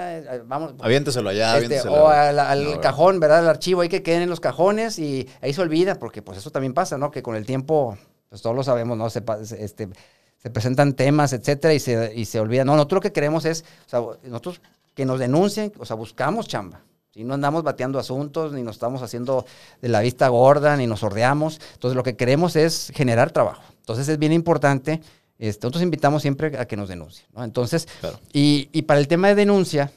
vamos. 0.47 0.73
Aviénteselo 0.81 1.29
allá, 1.29 1.59
este, 1.59 1.87
O 1.87 2.09
al, 2.09 2.81
cajón, 2.81 3.21
¿verdad? 3.21 3.40
Al 3.40 3.49
archivo, 3.49 3.83
hay 3.83 3.90
que 3.90 4.03
queden 4.03 4.23
en 4.23 4.31
los 4.31 4.40
cajones 4.40 4.99
y 4.99 5.29
ahí 5.42 5.53
se 5.53 5.61
olvida, 5.61 5.99
porque 5.99 6.23
pues 6.23 6.38
eso 6.38 6.51
también 6.51 6.73
pasa, 6.73 6.97
¿no? 6.97 7.11
Que 7.11 7.23
con 7.23 7.37
el 7.37 7.45
tiempo, 7.45 7.99
pues 8.31 8.40
todos 8.40 8.57
lo 8.57 8.62
sabemos, 8.62 8.97
¿no? 8.97 9.11
Se, 9.11 9.23
este, 9.59 9.90
se 10.38 10.51
presentan 10.51 10.95
temas, 10.95 11.35
etcétera, 11.35 11.75
y 11.75 11.79
se, 11.79 12.14
y 12.14 12.25
se 12.25 12.40
olvida. 12.40 12.64
No, 12.64 12.75
nosotros 12.75 12.97
lo 12.97 13.01
que 13.03 13.12
queremos 13.12 13.45
es, 13.45 13.66
o 13.87 13.88
sea, 13.90 14.01
nosotros 14.25 14.62
que 14.95 15.05
nos 15.05 15.18
denuncien, 15.18 15.73
o 15.79 15.85
sea, 15.85 15.97
buscamos 15.97 16.49
chamba. 16.49 16.81
Si 17.12 17.25
no 17.25 17.35
andamos 17.35 17.62
bateando 17.62 17.98
asuntos, 17.98 18.53
ni 18.53 18.62
nos 18.62 18.77
estamos 18.77 19.03
haciendo 19.03 19.44
de 19.83 19.88
la 19.90 20.01
vista 20.01 20.29
gorda, 20.29 20.79
ni 20.79 20.87
nos 20.87 21.01
sordeamos. 21.01 21.61
Entonces, 21.75 21.94
lo 21.94 22.03
que 22.03 22.16
queremos 22.16 22.57
es 22.57 22.90
generar 22.94 23.31
trabajo. 23.31 23.62
Entonces, 23.81 24.09
es 24.09 24.18
bien 24.18 24.33
importante. 24.33 25.03
Este, 25.38 25.66
nosotros 25.66 25.83
invitamos 25.83 26.22
siempre 26.22 26.57
a 26.59 26.64
que 26.64 26.75
nos 26.75 26.88
denuncien. 26.88 27.29
¿no? 27.35 27.44
Entonces, 27.44 27.87
y, 28.33 28.70
y, 28.72 28.83
para 28.83 28.98
el 28.98 29.09
tema 29.09 29.29
de 29.29 29.35
denuncia, 29.35 29.92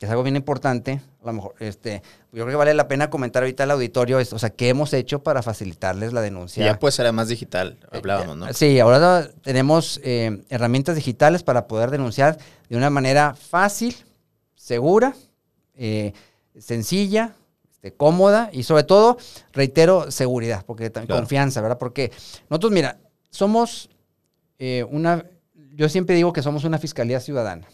que 0.00 0.06
es 0.06 0.10
algo 0.10 0.24
bien 0.24 0.34
importante, 0.34 1.00
a 1.22 1.26
lo 1.26 1.32
mejor, 1.32 1.54
este, 1.60 2.02
yo 2.32 2.42
creo 2.42 2.48
que 2.48 2.56
vale 2.56 2.74
la 2.74 2.88
pena 2.88 3.08
comentar 3.08 3.44
ahorita 3.44 3.62
al 3.62 3.70
auditorio, 3.70 4.18
esto, 4.18 4.34
o 4.34 4.38
sea, 4.40 4.50
qué 4.50 4.70
hemos 4.70 4.92
hecho 4.92 5.22
para 5.22 5.42
facilitarles 5.42 6.12
la 6.12 6.22
denuncia. 6.22 6.64
ya 6.64 6.78
puede 6.78 6.90
ser 6.90 7.12
más 7.12 7.28
digital, 7.28 7.78
hablábamos, 7.92 8.36
¿no? 8.36 8.52
Sí, 8.52 8.80
ahora 8.80 9.30
tenemos 9.42 10.00
eh, 10.02 10.42
herramientas 10.48 10.96
digitales 10.96 11.44
para 11.44 11.68
poder 11.68 11.92
denunciar 11.92 12.36
de 12.68 12.76
una 12.76 12.90
manera 12.90 13.34
fácil, 13.34 13.94
segura 14.56 15.14
eh, 15.82 16.12
sencilla, 16.58 17.34
este, 17.72 17.94
cómoda 17.94 18.50
y 18.52 18.64
sobre 18.64 18.82
todo, 18.84 19.16
reitero, 19.54 20.10
seguridad, 20.10 20.62
porque 20.66 20.92
confianza, 21.08 21.62
¿verdad? 21.62 21.78
Porque 21.78 22.12
nosotros, 22.50 22.70
mira, 22.70 22.98
somos 23.30 23.88
eh, 24.58 24.84
una, 24.90 25.24
yo 25.74 25.88
siempre 25.88 26.14
digo 26.16 26.34
que 26.34 26.42
somos 26.42 26.64
una 26.64 26.76
fiscalía 26.76 27.18
ciudadana, 27.18 27.66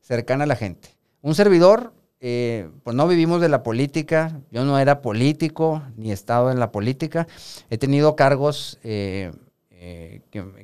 cercana 0.00 0.42
a 0.42 0.46
la 0.48 0.56
gente. 0.56 0.88
Un 1.22 1.36
servidor, 1.36 1.92
eh, 2.18 2.68
pues 2.82 2.96
no 2.96 3.06
vivimos 3.06 3.40
de 3.40 3.48
la 3.48 3.62
política, 3.62 4.40
yo 4.50 4.64
no 4.64 4.76
era 4.80 5.00
político, 5.00 5.84
ni 5.96 6.10
he 6.10 6.12
estado 6.12 6.50
en 6.50 6.58
la 6.58 6.72
política, 6.72 7.28
he 7.70 7.78
tenido 7.78 8.16
cargos 8.16 8.80
que, 8.82 9.30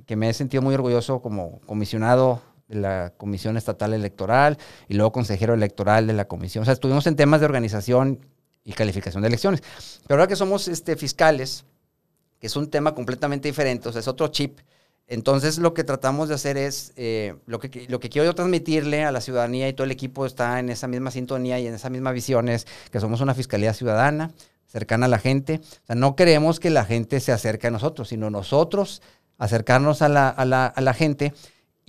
que 0.06 0.16
me 0.16 0.28
he 0.28 0.32
sentido 0.32 0.60
muy 0.60 0.74
orgulloso 0.74 1.22
como 1.22 1.60
comisionado 1.66 2.42
de 2.70 2.80
la 2.80 3.12
Comisión 3.16 3.56
Estatal 3.56 3.92
Electoral 3.92 4.56
y 4.88 4.94
luego 4.94 5.12
consejero 5.12 5.54
electoral 5.54 6.06
de 6.06 6.12
la 6.12 6.26
comisión. 6.26 6.62
O 6.62 6.64
sea, 6.64 6.74
estuvimos 6.74 7.06
en 7.06 7.16
temas 7.16 7.40
de 7.40 7.46
organización 7.46 8.24
y 8.64 8.72
calificación 8.72 9.22
de 9.22 9.28
elecciones. 9.28 9.62
Pero 10.06 10.20
ahora 10.20 10.28
que 10.28 10.36
somos 10.36 10.68
este, 10.68 10.96
fiscales, 10.96 11.64
que 12.38 12.46
es 12.46 12.56
un 12.56 12.70
tema 12.70 12.94
completamente 12.94 13.48
diferente, 13.48 13.88
o 13.88 13.92
sea, 13.92 14.00
es 14.00 14.08
otro 14.08 14.28
chip, 14.28 14.60
entonces 15.08 15.58
lo 15.58 15.74
que 15.74 15.82
tratamos 15.82 16.28
de 16.28 16.36
hacer 16.36 16.56
es, 16.56 16.92
eh, 16.96 17.34
lo, 17.46 17.58
que, 17.58 17.86
lo 17.88 17.98
que 17.98 18.08
quiero 18.08 18.26
yo 18.26 18.34
transmitirle 18.36 19.02
a 19.02 19.10
la 19.10 19.20
ciudadanía 19.20 19.68
y 19.68 19.72
todo 19.72 19.84
el 19.84 19.90
equipo 19.90 20.24
está 20.24 20.60
en 20.60 20.70
esa 20.70 20.86
misma 20.86 21.10
sintonía 21.10 21.58
y 21.58 21.66
en 21.66 21.74
esa 21.74 21.90
misma 21.90 22.12
visión 22.12 22.48
es 22.48 22.68
que 22.92 23.00
somos 23.00 23.20
una 23.20 23.34
fiscalía 23.34 23.74
ciudadana, 23.74 24.30
cercana 24.66 25.06
a 25.06 25.08
la 25.08 25.18
gente. 25.18 25.60
O 25.64 25.86
sea, 25.86 25.96
no 25.96 26.14
queremos 26.14 26.60
que 26.60 26.70
la 26.70 26.84
gente 26.84 27.18
se 27.18 27.32
acerque 27.32 27.66
a 27.66 27.70
nosotros, 27.72 28.08
sino 28.08 28.30
nosotros 28.30 29.02
acercarnos 29.36 30.00
a 30.00 30.08
la, 30.08 30.28
a 30.28 30.44
la, 30.44 30.66
a 30.66 30.80
la 30.80 30.94
gente 30.94 31.32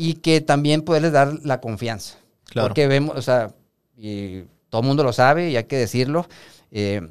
y 0.02 0.16
que 0.16 0.42
también 0.42 0.82
poderles 0.82 1.12
dar 1.12 1.32
la 1.44 1.62
confianza. 1.62 2.18
Claro. 2.46 2.70
Porque 2.70 2.88
vemos, 2.88 3.16
o 3.16 3.22
sea, 3.22 3.54
y 3.96 4.46
todo 4.70 4.82
el 4.82 4.88
mundo 4.88 5.04
lo 5.04 5.14
sabe 5.14 5.52
y 5.52 5.58
hay 5.58 5.66
que 5.66 5.78
decirlo, 5.78 6.28
eh, 6.72 7.08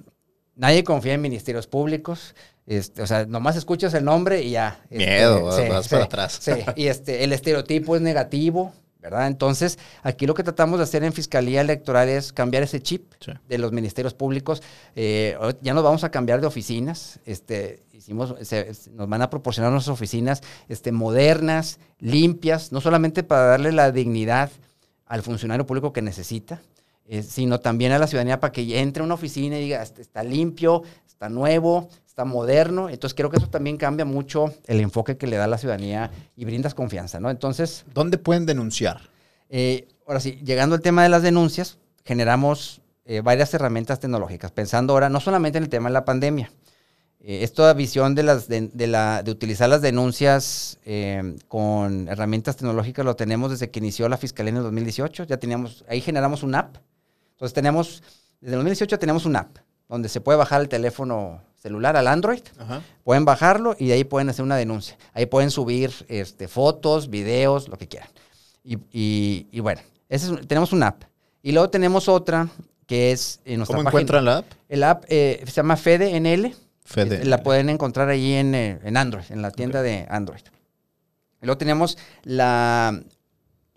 nadie 0.56 0.82
confía 0.82 1.14
en 1.14 1.20
ministerios 1.20 1.68
públicos. 1.68 2.34
Este, 2.66 3.00
o 3.02 3.06
sea, 3.06 3.26
nomás 3.26 3.54
escuchas 3.54 3.94
el 3.94 4.04
nombre 4.04 4.42
y 4.42 4.50
ya. 4.50 4.80
Este, 4.90 4.96
Miedo, 4.96 5.44
vas 5.44 5.86
para 5.86 6.04
atrás. 6.04 6.38
Sí, 6.40 6.52
y 6.74 6.88
este, 6.88 7.22
el 7.22 7.32
estereotipo 7.32 7.94
es 7.94 8.02
negativo, 8.02 8.72
¿verdad? 9.00 9.26
Entonces, 9.26 9.78
aquí 10.02 10.26
lo 10.26 10.34
que 10.34 10.42
tratamos 10.42 10.78
de 10.78 10.84
hacer 10.84 11.02
en 11.04 11.12
Fiscalía 11.12 11.60
Electoral 11.60 12.08
es 12.08 12.32
cambiar 12.32 12.62
ese 12.62 12.80
chip 12.80 13.12
de 13.48 13.58
los 13.58 13.72
ministerios 13.72 14.14
públicos. 14.14 14.62
Eh, 14.94 15.36
ya 15.62 15.74
nos 15.74 15.82
vamos 15.82 16.04
a 16.04 16.10
cambiar 16.10 16.40
de 16.40 16.46
oficinas. 16.46 17.18
Este, 17.24 17.82
hicimos, 17.92 18.34
nos 18.92 19.08
van 19.08 19.22
a 19.22 19.30
proporcionar 19.30 19.72
nuestras 19.72 19.94
oficinas 19.94 20.42
este, 20.68 20.92
modernas, 20.92 21.78
limpias, 21.98 22.72
no 22.72 22.80
solamente 22.80 23.22
para 23.22 23.44
darle 23.44 23.72
la 23.72 23.90
dignidad 23.90 24.50
al 25.06 25.22
funcionario 25.22 25.66
público 25.66 25.92
que 25.92 26.02
necesita, 26.02 26.60
eh, 27.06 27.22
sino 27.22 27.58
también 27.58 27.92
a 27.92 27.98
la 27.98 28.06
ciudadanía 28.06 28.38
para 28.38 28.52
que 28.52 28.80
entre 28.80 29.02
a 29.02 29.04
una 29.04 29.14
oficina 29.14 29.58
y 29.58 29.62
diga, 29.62 29.82
este, 29.82 30.02
está 30.02 30.22
limpio, 30.22 30.82
está 31.06 31.28
nuevo, 31.28 31.88
está 32.20 32.24
moderno. 32.24 32.88
Entonces 32.88 33.14
creo 33.14 33.30
que 33.30 33.38
eso 33.38 33.48
también 33.48 33.76
cambia 33.76 34.04
mucho 34.04 34.52
el 34.66 34.80
enfoque 34.80 35.16
que 35.16 35.26
le 35.26 35.36
da 35.36 35.46
la 35.46 35.58
ciudadanía 35.58 36.10
y 36.36 36.44
brindas 36.44 36.74
confianza, 36.74 37.20
¿no? 37.20 37.30
Entonces... 37.30 37.84
¿Dónde 37.94 38.18
pueden 38.18 38.46
denunciar? 38.46 39.00
Eh, 39.48 39.88
ahora 40.06 40.20
sí, 40.20 40.38
llegando 40.44 40.74
al 40.74 40.82
tema 40.82 41.02
de 41.02 41.08
las 41.08 41.22
denuncias, 41.22 41.78
generamos 42.04 42.82
eh, 43.06 43.20
varias 43.22 43.52
herramientas 43.54 44.00
tecnológicas, 44.00 44.52
pensando 44.52 44.92
ahora 44.92 45.08
no 45.08 45.20
solamente 45.20 45.58
en 45.58 45.64
el 45.64 45.70
tema 45.70 45.88
de 45.88 45.94
la 45.94 46.04
pandemia, 46.04 46.52
eh, 47.20 47.40
esta 47.42 47.72
visión 47.74 48.14
de, 48.14 48.22
las, 48.22 48.48
de, 48.48 48.86
la, 48.86 49.22
de 49.22 49.30
utilizar 49.30 49.68
las 49.68 49.82
denuncias 49.82 50.78
con 51.48 52.08
herramientas 52.08 52.56
tecnológicas 52.56 53.04
lo 53.04 53.16
tenemos 53.16 53.50
desde 53.50 53.70
que 53.70 53.78
inició 53.78 54.08
la 54.08 54.16
Fiscalía 54.16 54.50
en 54.50 54.56
el 54.58 54.62
2018. 54.62 55.24
Ya 55.24 55.36
teníamos, 55.36 55.84
ahí 55.88 56.00
generamos 56.00 56.42
un 56.42 56.54
app. 56.54 56.76
Entonces 57.32 57.54
tenemos, 57.54 58.02
desde 58.40 58.54
el 58.54 58.60
2018 58.60 58.98
tenemos 58.98 59.26
un 59.26 59.36
app 59.36 59.58
donde 59.90 60.08
se 60.08 60.20
puede 60.20 60.38
bajar 60.38 60.60
el 60.60 60.68
teléfono 60.68 61.42
celular 61.60 61.96
al 61.96 62.06
Android. 62.06 62.42
Pueden 63.02 63.24
bajarlo 63.24 63.74
y 63.78 63.88
de 63.88 63.94
ahí 63.94 64.04
pueden 64.04 64.28
hacer 64.30 64.44
una 64.44 64.56
denuncia. 64.56 64.96
Ahí 65.12 65.26
pueden 65.26 65.50
subir 65.50 65.92
este, 66.08 66.46
fotos, 66.48 67.10
videos, 67.10 67.68
lo 67.68 67.76
que 67.76 67.88
quieran. 67.88 68.08
Y, 68.64 69.46
y, 69.50 69.60
bueno, 69.60 69.82
tenemos 70.46 70.72
una 70.72 70.86
app. 70.88 71.02
Y 71.42 71.52
luego 71.52 71.70
tenemos 71.70 72.08
otra 72.08 72.48
que 72.86 73.12
es 73.12 73.40
en 73.44 73.58
nuestra 73.58 73.76
¿Cómo 73.76 73.88
encuentran 73.88 74.24
la 74.24 74.38
app? 74.38 74.46
El 74.68 74.82
app 74.84 75.04
eh, 75.08 75.42
se 75.46 75.52
llama 75.52 75.76
FedeNL. 75.76 76.54
La 77.24 77.42
pueden 77.42 77.68
encontrar 77.68 78.08
ahí 78.08 78.32
eh, 78.32 78.78
en, 78.82 78.96
Android, 78.96 79.24
en 79.30 79.42
la 79.42 79.50
tienda 79.50 79.82
de 79.82 80.06
Android. 80.08 80.40
luego 81.40 81.58
tenemos 81.58 81.98
la, 82.22 83.00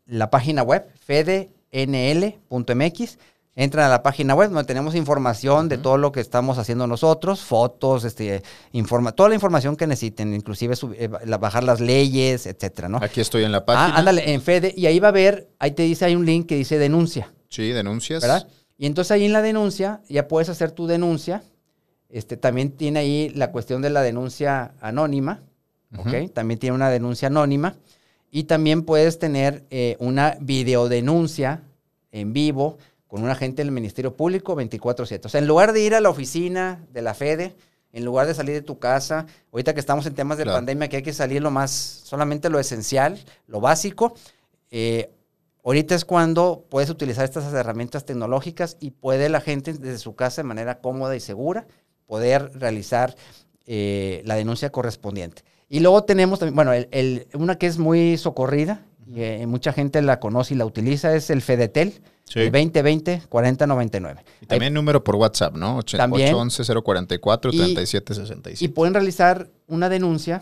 la 0.05 0.29
página 0.29 0.61
web, 0.63 0.87
fedenl.mx. 0.95 3.17
entran 3.55 3.85
a 3.85 3.89
la 3.89 4.01
página 4.01 4.33
web 4.33 4.49
donde 4.49 4.63
tenemos 4.63 4.95
información 4.95 5.69
de 5.69 5.77
todo 5.77 5.97
lo 5.97 6.11
que 6.11 6.19
estamos 6.19 6.57
haciendo 6.57 6.87
nosotros, 6.87 7.41
fotos, 7.41 8.03
este, 8.03 8.41
informa, 8.71 9.11
toda 9.11 9.29
la 9.29 9.35
información 9.35 9.75
que 9.75 9.85
necesiten, 9.85 10.33
inclusive 10.33 10.75
eh, 10.97 11.07
bajar 11.07 11.63
las 11.63 11.79
leyes, 11.79 12.47
etcétera, 12.47 12.89
¿no? 12.89 12.97
Aquí 13.01 13.21
estoy 13.21 13.43
en 13.43 13.51
la 13.51 13.65
página. 13.65 13.95
Ah, 13.95 13.99
ándale, 13.99 14.33
en 14.33 14.41
Fede, 14.41 14.73
y 14.75 14.87
ahí 14.87 14.99
va 14.99 15.09
a 15.09 15.11
ver, 15.11 15.49
ahí 15.59 15.71
te 15.71 15.83
dice, 15.83 16.05
hay 16.05 16.15
un 16.15 16.25
link 16.25 16.47
que 16.47 16.55
dice 16.55 16.77
denuncia. 16.77 17.31
Sí, 17.49 17.69
denuncias. 17.69 18.21
¿Verdad? 18.21 18.47
Y 18.77 18.87
entonces 18.87 19.11
ahí 19.11 19.25
en 19.25 19.33
la 19.33 19.41
denuncia 19.41 20.01
ya 20.09 20.27
puedes 20.27 20.49
hacer 20.49 20.71
tu 20.71 20.87
denuncia. 20.87 21.43
Este, 22.09 22.37
también 22.37 22.71
tiene 22.71 22.99
ahí 22.99 23.29
la 23.29 23.51
cuestión 23.51 23.81
de 23.81 23.89
la 23.89 24.01
denuncia 24.01 24.73
anónima, 24.81 25.41
¿ok? 25.97 26.31
También 26.33 26.59
tiene 26.59 26.75
una 26.75 26.89
denuncia 26.89 27.27
anónima. 27.27 27.75
Y 28.29 28.43
también 28.43 28.81
puedes 28.81 29.19
tener 29.19 29.63
eh, 29.69 29.95
una 29.99 30.37
videodenuncia 30.39 31.61
en 32.11 32.33
vivo 32.33 32.77
con 33.13 33.21
un 33.21 33.29
agente 33.29 33.61
del 33.61 33.71
Ministerio 33.71 34.15
Público 34.15 34.55
24/7. 34.55 35.27
O 35.27 35.29
sea, 35.29 35.39
en 35.39 35.45
lugar 35.45 35.71
de 35.71 35.81
ir 35.81 35.93
a 35.93 36.01
la 36.01 36.09
oficina 36.09 36.83
de 36.91 37.03
la 37.03 37.13
FEDE, 37.13 37.53
en 37.91 38.05
lugar 38.05 38.25
de 38.25 38.33
salir 38.33 38.55
de 38.55 38.63
tu 38.63 38.79
casa, 38.79 39.27
ahorita 39.51 39.75
que 39.75 39.79
estamos 39.79 40.07
en 40.07 40.15
temas 40.15 40.39
de 40.39 40.47
pandemia, 40.47 40.89
que 40.89 40.95
hay 40.95 41.03
que 41.03 41.13
salir 41.13 41.39
lo 41.39 41.51
más, 41.51 41.69
solamente 41.69 42.49
lo 42.49 42.59
esencial, 42.59 43.23
lo 43.45 43.61
básico, 43.61 44.15
eh, 44.71 45.11
ahorita 45.63 45.93
es 45.93 46.05
cuando 46.05 46.65
puedes 46.71 46.89
utilizar 46.89 47.23
estas 47.23 47.53
herramientas 47.53 48.03
tecnológicas 48.03 48.77
y 48.79 48.89
puede 48.89 49.29
la 49.29 49.41
gente 49.41 49.73
desde 49.73 49.99
su 49.99 50.15
casa 50.15 50.41
de 50.41 50.47
manera 50.47 50.81
cómoda 50.81 51.15
y 51.15 51.19
segura 51.19 51.67
poder 52.07 52.49
realizar 52.55 53.15
eh, 53.67 54.23
la 54.25 54.33
denuncia 54.33 54.71
correspondiente. 54.71 55.43
Y 55.69 55.81
luego 55.81 56.03
tenemos 56.03 56.39
también, 56.39 56.55
bueno, 56.55 56.73
el, 56.73 57.27
una 57.35 57.59
que 57.59 57.67
es 57.67 57.77
muy 57.77 58.17
socorrida, 58.17 58.87
y, 59.07 59.21
eh, 59.21 59.45
mucha 59.47 59.73
gente 59.73 60.01
la 60.01 60.19
conoce 60.19 60.53
y 60.53 60.57
la 60.57 60.65
utiliza, 60.65 61.15
es 61.15 61.29
el 61.29 61.41
FEDETEL, 61.41 62.01
Sí. 62.25 62.39
2020-4099. 62.39 64.23
Y 64.41 64.45
también 64.45 64.73
número 64.73 65.03
por 65.03 65.17
WhatsApp, 65.17 65.55
¿no? 65.55 65.77
811-044-3765. 65.79 68.61
Y 68.61 68.69
pueden 68.69 68.93
realizar 68.93 69.49
una 69.67 69.89
denuncia 69.89 70.41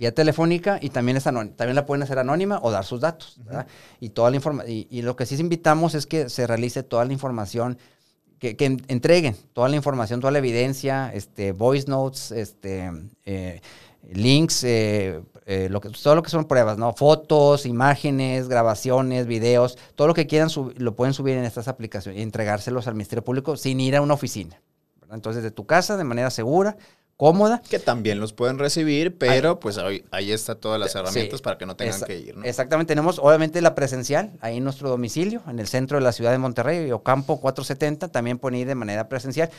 vía 0.00 0.14
telefónica 0.14 0.78
y 0.80 0.88
también 0.88 1.18
es 1.18 1.26
anónima. 1.26 1.54
También 1.56 1.76
la 1.76 1.84
pueden 1.84 2.02
hacer 2.02 2.18
anónima 2.18 2.58
o 2.62 2.70
dar 2.70 2.86
sus 2.86 3.00
datos, 3.00 3.36
¿verdad? 3.44 3.66
Y 4.00 4.08
toda 4.10 4.30
la 4.30 4.36
información. 4.36 4.86
Y, 4.90 5.02
lo 5.02 5.14
que 5.14 5.26
sí 5.26 5.38
invitamos 5.38 5.94
es 5.94 6.06
que 6.06 6.30
se 6.30 6.46
realice 6.46 6.82
toda 6.82 7.04
la 7.04 7.12
información, 7.12 7.78
que, 8.38 8.56
entreguen 8.88 9.36
toda 9.52 9.68
la 9.68 9.76
información, 9.76 10.20
toda 10.20 10.30
la 10.30 10.38
evidencia, 10.38 11.12
este, 11.12 11.52
voice 11.52 11.86
notes, 11.86 12.32
este, 12.32 12.90
eh, 13.26 13.60
links, 14.10 14.64
eh, 14.64 15.20
eh, 15.52 15.68
lo 15.68 15.80
que, 15.80 15.88
todo 15.88 16.14
lo 16.14 16.22
que 16.22 16.30
son 16.30 16.44
pruebas, 16.44 16.78
¿no? 16.78 16.92
Fotos, 16.92 17.66
imágenes, 17.66 18.46
grabaciones, 18.46 19.26
videos, 19.26 19.76
todo 19.96 20.06
lo 20.06 20.14
que 20.14 20.28
quieran 20.28 20.48
lo 20.76 20.94
pueden 20.94 21.12
subir 21.12 21.36
en 21.36 21.44
estas 21.44 21.66
aplicaciones 21.66 22.20
y 22.20 22.22
entregárselos 22.22 22.86
al 22.86 22.94
Ministerio 22.94 23.24
Público 23.24 23.56
sin 23.56 23.80
ir 23.80 23.96
a 23.96 24.00
una 24.00 24.14
oficina. 24.14 24.62
Entonces, 25.10 25.42
de 25.42 25.50
tu 25.50 25.66
casa, 25.66 25.96
de 25.96 26.04
manera 26.04 26.30
segura, 26.30 26.76
cómoda. 27.20 27.60
Que 27.68 27.78
también 27.78 28.18
los 28.18 28.32
pueden 28.32 28.58
recibir, 28.58 29.18
pero 29.18 29.60
pues 29.60 29.76
ahí, 29.76 30.02
ahí 30.10 30.32
está 30.32 30.54
todas 30.54 30.80
las 30.80 30.94
herramientas 30.94 31.42
para 31.42 31.58
que 31.58 31.66
no 31.66 31.76
tengan 31.76 32.00
que 32.00 32.18
ir. 32.18 32.34
¿no? 32.34 32.46
Exactamente, 32.46 32.92
tenemos 32.92 33.18
obviamente 33.18 33.60
la 33.60 33.74
presencial 33.74 34.32
ahí 34.40 34.56
en 34.56 34.64
nuestro 34.64 34.88
domicilio, 34.88 35.42
en 35.46 35.58
el 35.58 35.68
centro 35.68 35.98
de 35.98 36.02
la 36.02 36.12
ciudad 36.12 36.30
de 36.30 36.38
Monterrey, 36.38 36.90
Ocampo 36.92 37.38
470, 37.38 38.08
también 38.08 38.38
pueden 38.38 38.60
ir 38.60 38.66
de 38.66 38.74
manera 38.74 39.10
presencial. 39.10 39.50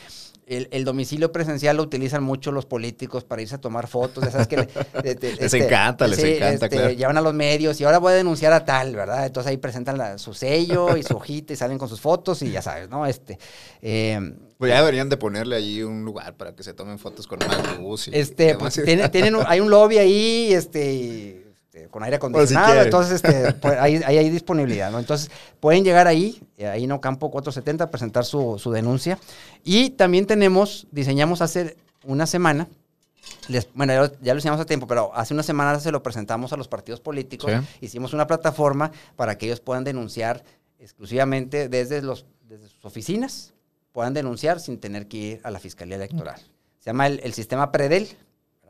El, 0.48 0.84
domicilio 0.84 1.32
presencial 1.32 1.78
lo 1.78 1.84
utilizan 1.84 2.24
mucho 2.24 2.52
los 2.52 2.66
políticos 2.66 3.24
para 3.24 3.44
irse 3.44 3.56
a 3.56 3.62
tomar 3.62 3.88
fotos, 3.88 4.24
ya 4.26 4.32
sabes 4.32 4.48
que 4.48 4.58
les 5.04 5.24
este, 5.24 5.64
encanta, 5.64 6.08
les 6.08 6.18
encanta, 6.20 6.66
este, 6.66 6.70
claro. 6.70 6.90
Llevan 6.90 7.18
a 7.18 7.22
los 7.22 7.34
medios 7.36 7.80
y 7.80 7.84
ahora 7.84 8.00
voy 8.00 8.14
a 8.14 8.16
denunciar 8.16 8.52
a 8.54 8.66
tal, 8.66 8.96
¿verdad? 8.96 9.28
Entonces 9.28 9.52
ahí 9.52 9.58
presentan 9.58 10.18
su 10.18 10.34
sello 10.34 10.98
y 10.98 11.04
su 11.04 11.16
hojita 11.16 11.54
y 11.54 11.56
salen 11.56 11.78
con 11.78 11.88
sus 11.88 12.02
fotos 12.02 12.42
y 12.42 12.50
ya 12.50 12.64
sabes, 12.64 12.90
¿no? 12.90 13.06
Este, 13.06 13.38
eh, 13.84 14.20
pues 14.62 14.70
ya 14.70 14.78
deberían 14.78 15.10
de 15.10 15.18
ponerle 15.18 15.56
ahí 15.56 15.82
un 15.82 16.06
lugar 16.06 16.36
para 16.36 16.54
que 16.54 16.62
se 16.62 16.76
tomen 16.76 17.00
fotos 17.00 17.26
con 17.26 17.40
más 17.40 18.08
Y 18.08 18.16
este, 18.16 18.54
pues, 18.54 18.80
tienen, 19.12 19.36
hay 19.48 19.60
un 19.60 19.72
lobby 19.72 19.98
ahí, 19.98 20.54
este, 20.54 21.48
este 21.66 21.88
con 21.88 22.04
aire 22.04 22.18
acondicionado, 22.18 22.80
entonces 22.80 23.24
este, 23.24 23.54
pues, 23.60 23.80
ahí, 23.80 23.96
hay 24.04 24.30
disponibilidad, 24.30 24.92
¿no? 24.92 25.00
Entonces 25.00 25.32
pueden 25.60 25.84
llegar 25.84 26.06
ahí, 26.06 26.40
ahí 26.60 26.84
en 26.84 26.92
Ocampo 26.92 27.32
470, 27.32 27.86
a 27.86 27.90
presentar 27.90 28.24
su, 28.24 28.72
denuncia. 28.72 29.18
Y 29.64 29.90
también 29.90 30.28
tenemos, 30.28 30.86
diseñamos 30.92 31.42
hace 31.42 31.76
una 32.04 32.28
semana, 32.28 32.68
bueno, 33.74 34.12
ya 34.22 34.34
lo, 34.36 34.38
hicimos 34.38 34.60
a 34.60 34.66
tiempo, 34.66 34.86
pero 34.86 35.12
hace 35.16 35.34
una 35.34 35.42
semana 35.42 35.80
se 35.80 35.92
lo 35.92 36.04
presentamos 36.04 36.54
a 36.54 36.58
los 36.58 36.68
partidos 36.68 37.00
políticos. 37.00 37.52
Hicimos 37.80 38.14
una 38.14 38.28
plataforma 38.28 38.92
para 39.16 39.40
que 39.40 39.48
ellos 39.48 39.60
puedan 39.60 39.84
denunciar 39.84 40.44
exclusivamente 40.78 41.68
desde, 41.68 42.04
los, 42.04 42.28
desde 42.48 42.68
sus 42.68 42.86
oficinas 42.86 43.56
puedan 43.92 44.14
denunciar 44.14 44.60
sin 44.60 44.80
tener 44.80 45.08
que 45.08 45.18
ir 45.18 45.42
a 45.44 45.52
la 45.52 45.60
Fiscalía 45.60 45.96
Electoral. 45.96 46.40
Se 46.80 46.90
llama 46.90 47.08
el, 47.08 47.34
sistema 47.34 47.72
PREDEL, 47.72 48.10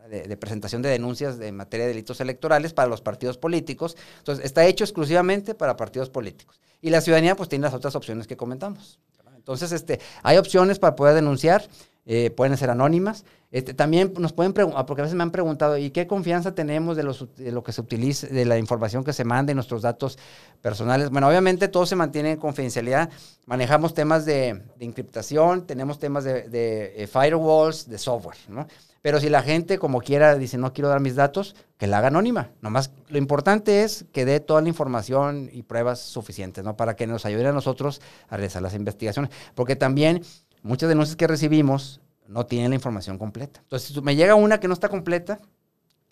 de, 0.10 0.38
presentación 0.38 0.82
de 0.82 0.90
denuncias 0.90 1.38
de 1.38 1.52
materia 1.52 1.86
de 1.86 1.94
delitos 1.94 2.20
electorales 2.20 2.74
para 2.74 2.90
los 2.90 3.02
partidos 3.02 3.38
políticos. 3.38 3.96
Entonces, 4.18 4.44
está 4.44 4.66
hecho 4.66 4.84
exclusivamente 4.84 5.56
para 5.56 5.78
partidos 5.78 6.10
políticos. 6.10 6.60
Y 6.82 6.90
la 6.90 7.02
ciudadanía, 7.02 7.36
pues, 7.36 7.48
tiene 7.48 7.64
las 7.64 7.74
otras 7.74 7.96
opciones 7.96 8.28
que 8.28 8.36
comentamos. 8.36 9.00
Entonces, 9.36 9.72
este, 9.72 10.00
hay 10.24 10.38
opciones 10.38 10.78
para 10.78 10.96
poder 10.96 11.16
denunciar, 11.16 11.68
eh, 12.06 12.30
pueden 12.32 12.58
ser 12.58 12.70
anónimas. 12.70 13.24
Este, 13.52 13.74
también 13.74 14.14
nos 14.18 14.32
pueden 14.32 14.54
preguntar, 14.54 14.86
porque 14.86 15.02
a 15.02 15.04
veces 15.04 15.16
me 15.16 15.24
han 15.24 15.32
preguntado, 15.32 15.78
¿y 15.78 15.92
qué 15.92 16.08
confianza 16.08 16.56
tenemos 16.56 16.96
de, 16.96 17.04
lo 17.04 17.64
que 17.64 17.74
se 17.74 17.82
utiliza, 17.82 18.28
de 18.28 18.46
la 18.46 18.58
información 18.58 19.04
que 19.04 19.12
se 19.12 19.26
manda 19.26 19.52
y 19.52 19.56
nuestros 19.56 19.82
datos 19.82 20.18
personales? 20.62 21.10
Bueno, 21.10 21.28
obviamente 21.28 21.68
todo 21.68 21.86
se 21.86 21.98
mantiene 21.98 22.32
en 22.32 22.38
confidencialidad. 22.38 23.10
Manejamos 23.46 23.94
temas 23.94 24.26
de, 24.26 24.62
encriptación, 24.80 25.68
tenemos 25.68 26.00
temas 26.00 26.24
de, 26.24 26.48
de, 26.48 27.04
eh, 27.04 27.08
firewalls, 27.08 27.90
de 27.90 27.98
software, 27.98 28.38
¿no? 28.48 28.68
Pero 29.02 29.20
si 29.20 29.30
la 29.30 29.42
gente, 29.42 29.80
como 29.80 30.00
quiera, 30.00 30.36
dice, 30.36 30.58
no 30.58 30.74
quiero 30.74 30.88
dar 30.88 31.00
mis 31.00 31.16
datos, 31.16 31.56
que 31.78 31.88
la 31.88 31.98
haga 31.98 32.08
anónima. 32.08 32.52
Nomás, 32.62 32.92
lo 33.10 33.18
importante 33.18 33.84
es 33.84 34.06
que 34.14 34.26
dé 34.26 34.40
toda 34.40 34.62
la 34.62 34.70
información 34.70 35.50
y 35.52 35.64
pruebas 35.64 36.00
suficientes, 36.00 36.64
¿no? 36.64 36.78
Para 36.78 36.96
que 36.96 37.08
nos 37.08 37.26
ayude 37.26 37.48
a 37.48 37.52
nosotros 37.52 38.00
a 38.30 38.38
realizar 38.38 38.62
las 38.62 38.76
investigaciones. 38.76 39.32
Porque 39.56 39.76
también 39.76 40.24
muchas 40.62 40.88
denuncias 40.88 41.16
que 41.18 41.26
recibimos 41.26 42.00
no 42.32 42.46
tienen 42.46 42.72
la 42.72 42.76
información 42.76 43.18
completa. 43.18 43.60
Entonces, 43.62 43.94
si 43.94 44.02
me 44.02 44.16
llega 44.16 44.36
una 44.36 44.60
que 44.60 44.68
no 44.68 44.74
está 44.74 44.90
completa, 44.90 45.40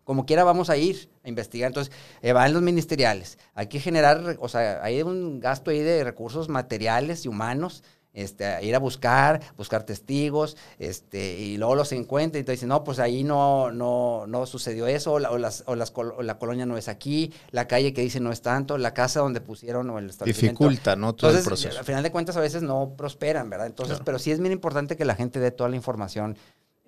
como 0.04 0.26
quiera 0.26 0.44
vamos 0.44 0.70
a 0.70 0.78
ir 0.78 1.10
a 1.24 1.30
investigar. 1.30 1.68
Entonces, 1.68 1.94
eh, 2.22 2.34
van 2.34 2.52
los 2.54 2.62
ministeriales. 2.62 3.38
Hay 3.54 3.68
que 3.68 3.80
generar, 3.80 4.38
o 4.40 4.50
sea, 4.50 4.84
hay 4.84 5.02
un 5.02 5.40
gasto 5.40 5.72
ahí 5.72 5.80
de 5.80 6.04
recursos 6.04 6.50
materiales 6.50 7.26
y 7.26 7.28
humanos 7.28 7.84
este, 8.14 8.66
ir 8.66 8.76
a 8.76 8.80
buscar, 8.80 9.42
buscar 9.58 9.84
testigos, 9.84 10.58
este, 10.78 11.38
y 11.38 11.58
luego 11.58 11.76
los 11.76 11.92
encuentra 11.92 12.40
y 12.40 12.44
te 12.44 12.52
dicen, 12.52 12.70
no, 12.70 12.84
pues 12.84 13.00
ahí 13.00 13.24
no, 13.24 13.72
no, 13.72 14.26
no 14.28 14.46
sucedió 14.46 14.88
eso, 14.88 15.14
o, 15.14 15.20
la 15.20 16.40
colonia 16.40 16.66
no 16.66 16.78
es 16.78 16.88
aquí, 16.88 17.34
la 17.52 17.68
calle 17.68 17.94
que 17.94 18.02
dice 18.02 18.20
no 18.20 18.32
es 18.32 18.42
tanto, 18.42 18.78
la 18.78 18.94
casa 18.94 19.20
donde 19.20 19.42
pusieron 19.42 19.90
o 19.90 20.00
el 20.00 20.10
establecimiento. 20.10 20.64
Dificulta, 20.64 20.96
¿no? 20.96 21.14
Todo 21.14 21.38
el 21.38 21.44
proceso. 21.44 21.78
Al 21.78 21.86
final 21.86 22.04
de 22.04 22.12
cuentas 22.12 22.36
a 22.38 22.42
veces 22.42 22.62
no 22.62 22.94
prosperan, 22.98 23.50
¿verdad? 23.50 23.68
Entonces, 23.68 24.00
pero 24.04 24.20
sí 24.20 24.32
es 24.32 24.40
bien 24.40 24.52
importante 24.52 24.98
que 24.98 25.06
la 25.06 25.16
gente 25.16 25.40
dé 25.40 25.52
toda 25.52 25.70
la 25.70 25.76
información 25.76 26.38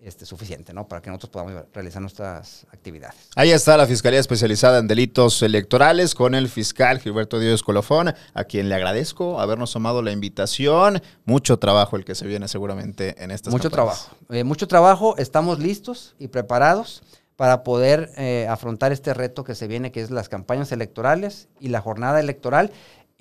este, 0.01 0.25
suficiente, 0.25 0.73
¿no? 0.73 0.87
Para 0.87 1.01
que 1.01 1.09
nosotros 1.09 1.29
podamos 1.29 1.63
realizar 1.73 2.01
nuestras 2.01 2.65
actividades. 2.71 3.15
Ahí 3.35 3.51
está 3.51 3.77
la 3.77 3.85
Fiscalía 3.85 4.19
Especializada 4.19 4.79
en 4.79 4.87
Delitos 4.87 5.41
Electorales 5.43 6.15
con 6.15 6.35
el 6.35 6.49
fiscal 6.49 6.99
Gilberto 6.99 7.39
Díaz 7.39 7.61
Colofón, 7.61 8.13
a 8.33 8.43
quien 8.43 8.69
le 8.69 8.75
agradezco 8.75 9.39
habernos 9.39 9.71
tomado 9.71 10.01
la 10.01 10.11
invitación. 10.11 11.01
Mucho 11.25 11.59
trabajo 11.59 11.95
el 11.97 12.05
que 12.05 12.15
se 12.15 12.25
viene 12.25 12.47
seguramente 12.47 13.23
en 13.23 13.31
estas 13.31 13.53
Mucho 13.53 13.69
trabajo. 13.69 14.15
Eh, 14.29 14.43
mucho 14.43 14.67
trabajo. 14.67 15.15
Estamos 15.17 15.59
listos 15.59 16.15
y 16.17 16.29
preparados 16.29 17.03
para 17.35 17.63
poder 17.63 18.11
eh, 18.17 18.47
afrontar 18.49 18.91
este 18.91 19.13
reto 19.13 19.43
que 19.43 19.55
se 19.55 19.67
viene, 19.67 19.91
que 19.91 20.01
es 20.01 20.11
las 20.11 20.29
campañas 20.29 20.71
electorales 20.71 21.47
y 21.59 21.69
la 21.69 21.81
jornada 21.81 22.19
electoral 22.19 22.71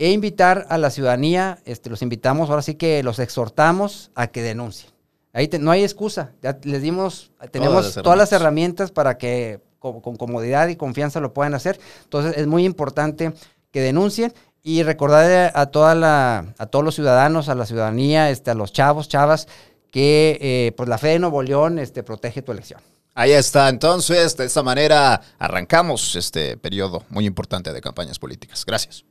e 0.01 0.13
invitar 0.13 0.67
a 0.71 0.79
la 0.79 0.89
ciudadanía, 0.89 1.59
este, 1.67 1.91
los 1.91 2.01
invitamos, 2.01 2.49
ahora 2.49 2.63
sí 2.63 2.75
que 2.75 3.03
los 3.03 3.19
exhortamos 3.19 4.11
a 4.15 4.29
que 4.29 4.41
denuncien. 4.41 4.90
Ahí 5.33 5.49
no 5.61 5.71
hay 5.71 5.83
excusa. 5.83 6.33
Ya 6.43 6.59
les 6.63 6.83
dimos, 6.83 7.31
tenemos 7.51 7.95
todas 7.95 8.19
las, 8.19 8.33
herramientas 8.33 8.91
para 8.91 9.17
que 9.19 9.61
con, 9.79 10.01
comodidad 10.01 10.69
y 10.69 10.77
confianza 10.77 11.21
lo 11.21 11.33
puedan 11.33 11.55
hacer. 11.55 11.81
Entonces 12.05 12.37
es 12.37 12.47
muy 12.47 12.65
importante 12.65 13.33
que 13.71 13.81
denuncien 13.81 14.33
y 14.63 14.83
recordar 14.83 15.53
a 15.55 15.67
toda 15.67 15.95
la, 15.95 16.55
a 16.59 16.67
todos 16.67 16.85
los 16.85 16.95
ciudadanos, 16.95 17.49
a 17.49 17.55
la 17.55 17.67
ciudadanía, 17.67 18.31
este, 18.31 18.51
a 18.51 18.55
los 18.55 18.73
chavos, 18.73 19.09
chavas, 19.09 19.47
que 19.91 20.39
eh, 20.41 20.73
pues 20.77 20.89
la 20.89 20.99
fe 20.99 21.09
de 21.09 21.19
Nuevo 21.19 21.43
León 21.43 21.79
este, 21.79 22.03
protege 22.03 22.43
tu 22.43 22.53
elección. 22.53 22.81
Ahí 23.15 23.33
está, 23.33 23.69
entonces, 23.69 24.37
de 24.37 24.47
esta 24.47 24.63
manera 24.63 25.21
arrancamos 25.39 26.15
este 26.15 26.57
periodo 26.57 27.05
muy 27.09 27.27
importante 27.27 27.73
de 27.73 27.81
campañas 27.81 28.19
políticas. 28.19 28.65
Gracias. 28.65 29.05